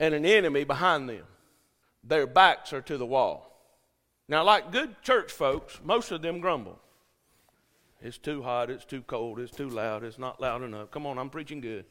and 0.00 0.14
an 0.14 0.24
enemy 0.24 0.64
behind 0.64 1.10
them. 1.10 1.24
Their 2.02 2.26
backs 2.26 2.72
are 2.72 2.80
to 2.80 2.96
the 2.96 3.04
wall. 3.04 3.54
Now, 4.28 4.44
like 4.44 4.72
good 4.72 5.02
church 5.02 5.30
folks, 5.30 5.78
most 5.84 6.10
of 6.10 6.22
them 6.22 6.40
grumble. 6.40 6.78
It's 8.00 8.16
too 8.16 8.42
hot, 8.42 8.70
it's 8.70 8.86
too 8.86 9.02
cold, 9.02 9.38
it's 9.38 9.54
too 9.54 9.68
loud, 9.68 10.04
it's 10.04 10.18
not 10.18 10.40
loud 10.40 10.62
enough. 10.62 10.90
Come 10.90 11.04
on, 11.04 11.18
I'm 11.18 11.28
preaching 11.28 11.60
good. 11.60 11.84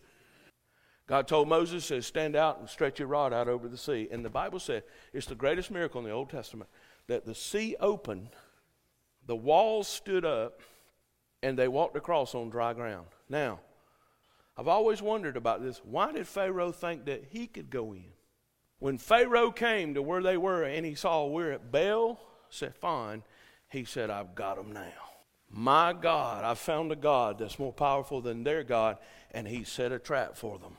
God 1.06 1.28
told 1.28 1.48
Moses, 1.48 1.86
says, 1.86 2.08
stand 2.08 2.36
out 2.36 2.58
and 2.58 2.68
stretch 2.68 2.98
your 2.98 3.08
rod 3.08 3.32
out 3.32 3.48
over 3.48 3.68
the 3.68 3.78
sea. 3.78 4.08
And 4.12 4.26
the 4.26 4.30
Bible 4.32 4.60
said 4.60 4.82
it's 5.14 5.28
the 5.28 5.36
greatest 5.36 5.70
miracle 5.70 6.00
in 6.00 6.06
the 6.06 6.12
Old 6.12 6.32
Testament 6.32 6.70
that 7.06 7.28
the 7.28 7.36
sea 7.36 7.76
opened, 7.80 8.30
the 9.26 9.36
walls 9.36 9.88
stood 9.88 10.26
up, 10.26 10.62
and 11.44 11.58
they 11.58 11.68
walked 11.68 11.96
across 11.96 12.36
on 12.36 12.50
dry 12.50 12.74
ground. 12.74 13.08
Now, 13.30 13.60
I've 14.58 14.68
always 14.68 15.02
wondered 15.02 15.38
about 15.38 15.64
this. 15.64 15.82
Why 15.84 16.12
did 16.12 16.28
Pharaoh 16.28 16.72
think 16.72 17.06
that 17.06 17.26
he 17.30 17.48
could 17.48 17.70
go 17.70 17.94
in? 17.94 18.06
When 18.80 18.98
Pharaoh 18.98 19.52
came 19.52 19.94
to 19.94 20.02
where 20.02 20.22
they 20.22 20.38
were 20.38 20.64
and 20.64 20.86
he 20.86 20.96
saw 20.96 21.26
we're 21.26 21.52
at 21.52 21.72
Baal, 21.72 22.20
Fine. 22.80 23.24
He 23.70 23.86
said, 23.86 24.10
I've 24.10 24.36
got 24.36 24.58
them 24.58 24.74
now. 24.74 24.92
My 25.50 25.94
God, 25.94 26.44
I 26.44 26.54
found 26.54 26.92
a 26.92 26.96
God 26.96 27.40
that's 27.40 27.60
more 27.60 27.74
powerful 27.74 28.22
than 28.22 28.44
their 28.44 28.64
God, 28.64 28.98
and 29.32 29.48
he 29.48 29.64
set 29.64 29.92
a 29.92 30.00
trap 30.00 30.38
for 30.38 30.60
them. 30.60 30.78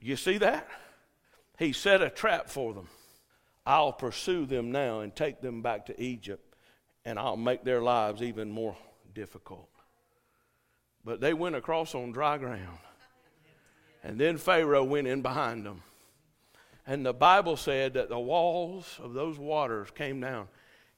You 0.00 0.16
see 0.16 0.38
that? 0.38 0.68
He 1.58 1.72
set 1.72 2.02
a 2.02 2.10
trap 2.10 2.48
for 2.48 2.72
them. 2.72 2.88
I'll 3.66 3.92
pursue 3.92 4.46
them 4.46 4.72
now 4.72 5.00
and 5.00 5.14
take 5.14 5.40
them 5.40 5.62
back 5.62 5.86
to 5.86 6.02
Egypt, 6.02 6.49
and 7.04 7.18
I'll 7.18 7.36
make 7.36 7.64
their 7.64 7.82
lives 7.82 8.22
even 8.22 8.50
more 8.50 8.76
difficult. 9.14 9.68
But 11.04 11.20
they 11.20 11.32
went 11.32 11.56
across 11.56 11.94
on 11.94 12.12
dry 12.12 12.38
ground. 12.38 12.78
And 14.02 14.18
then 14.18 14.36
Pharaoh 14.38 14.84
went 14.84 15.06
in 15.06 15.22
behind 15.22 15.66
them. 15.66 15.82
And 16.86 17.04
the 17.04 17.12
Bible 17.12 17.56
said 17.56 17.94
that 17.94 18.08
the 18.08 18.18
walls 18.18 18.98
of 19.02 19.12
those 19.12 19.38
waters 19.38 19.88
came 19.94 20.20
down, 20.20 20.48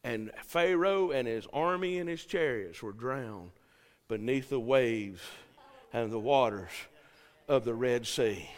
and 0.04 0.30
Pharaoh 0.44 1.10
and 1.10 1.28
his 1.28 1.46
army 1.52 1.98
and 1.98 2.08
his 2.08 2.24
chariots 2.24 2.82
were 2.82 2.92
drowned 2.92 3.50
beneath 4.08 4.48
the 4.48 4.60
waves 4.60 5.20
and 5.92 6.10
the 6.10 6.18
waters 6.18 6.70
of 7.48 7.64
the 7.64 7.74
Red 7.74 8.06
Sea. 8.06 8.48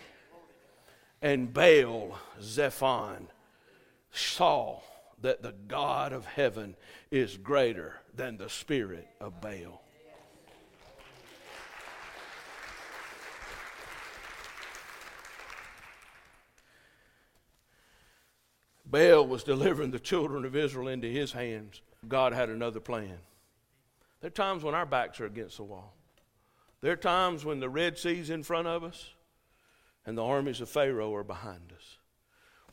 And 1.22 1.52
Baal 1.52 2.18
Zephon 2.40 3.28
saw 4.12 4.80
that 5.20 5.42
the 5.42 5.54
God 5.68 6.12
of 6.12 6.26
heaven 6.26 6.76
is 7.10 7.36
greater 7.36 8.00
than 8.14 8.36
the 8.36 8.48
spirit 8.48 9.08
of 9.20 9.40
Baal. 9.40 9.82
Baal 18.86 19.26
was 19.26 19.42
delivering 19.42 19.90
the 19.90 19.98
children 19.98 20.44
of 20.44 20.54
Israel 20.54 20.88
into 20.88 21.08
his 21.08 21.32
hands. 21.32 21.80
God 22.06 22.32
had 22.32 22.48
another 22.48 22.80
plan. 22.80 23.18
There 24.20 24.28
are 24.28 24.30
times 24.30 24.62
when 24.62 24.74
our 24.74 24.86
backs 24.86 25.20
are 25.20 25.26
against 25.26 25.56
the 25.56 25.64
wall. 25.64 25.94
There 26.80 26.92
are 26.92 26.96
times 26.96 27.44
when 27.44 27.60
the 27.60 27.68
Red 27.68 27.98
Sea's 27.98 28.30
in 28.30 28.42
front 28.42 28.68
of 28.68 28.84
us 28.84 29.10
and 30.06 30.16
the 30.16 30.24
armies 30.24 30.60
of 30.60 30.68
Pharaoh 30.68 31.14
are 31.14 31.24
behind 31.24 31.72
us. 31.74 31.98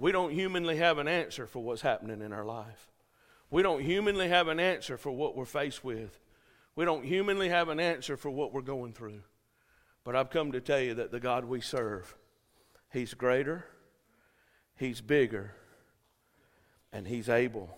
We 0.02 0.12
don't 0.12 0.32
humanly 0.32 0.78
have 0.78 0.98
an 0.98 1.08
answer 1.08 1.46
for 1.46 1.62
what's 1.62 1.84
happening 1.84 2.24
in 2.24 2.34
our 2.34 2.44
life. 2.44 2.90
We 3.52 3.62
don't 3.62 3.84
humanly 3.84 4.30
have 4.30 4.48
an 4.48 4.60
answer 4.60 4.98
for 4.98 5.12
what 5.12 5.36
we're 5.36 5.46
faced 5.46 5.84
with. 5.84 6.20
We 6.76 6.86
don't 6.86 7.06
humanly 7.06 7.50
have 7.50 7.70
an 7.70 7.80
answer 7.80 8.18
for 8.18 8.32
what 8.32 8.52
we're 8.52 8.62
going 8.62 8.94
through. 8.94 9.22
But 10.04 10.16
I've 10.16 10.32
come 10.32 10.54
to 10.54 10.60
tell 10.60 10.80
you 10.80 10.96
that 10.96 11.12
the 11.12 11.20
God 11.20 11.46
we 11.46 11.62
serve, 11.62 12.16
He's 12.92 13.14
greater, 13.14 13.64
He's 14.76 15.02
bigger, 15.02 15.54
and 16.92 17.08
He's 17.08 17.30
able 17.30 17.70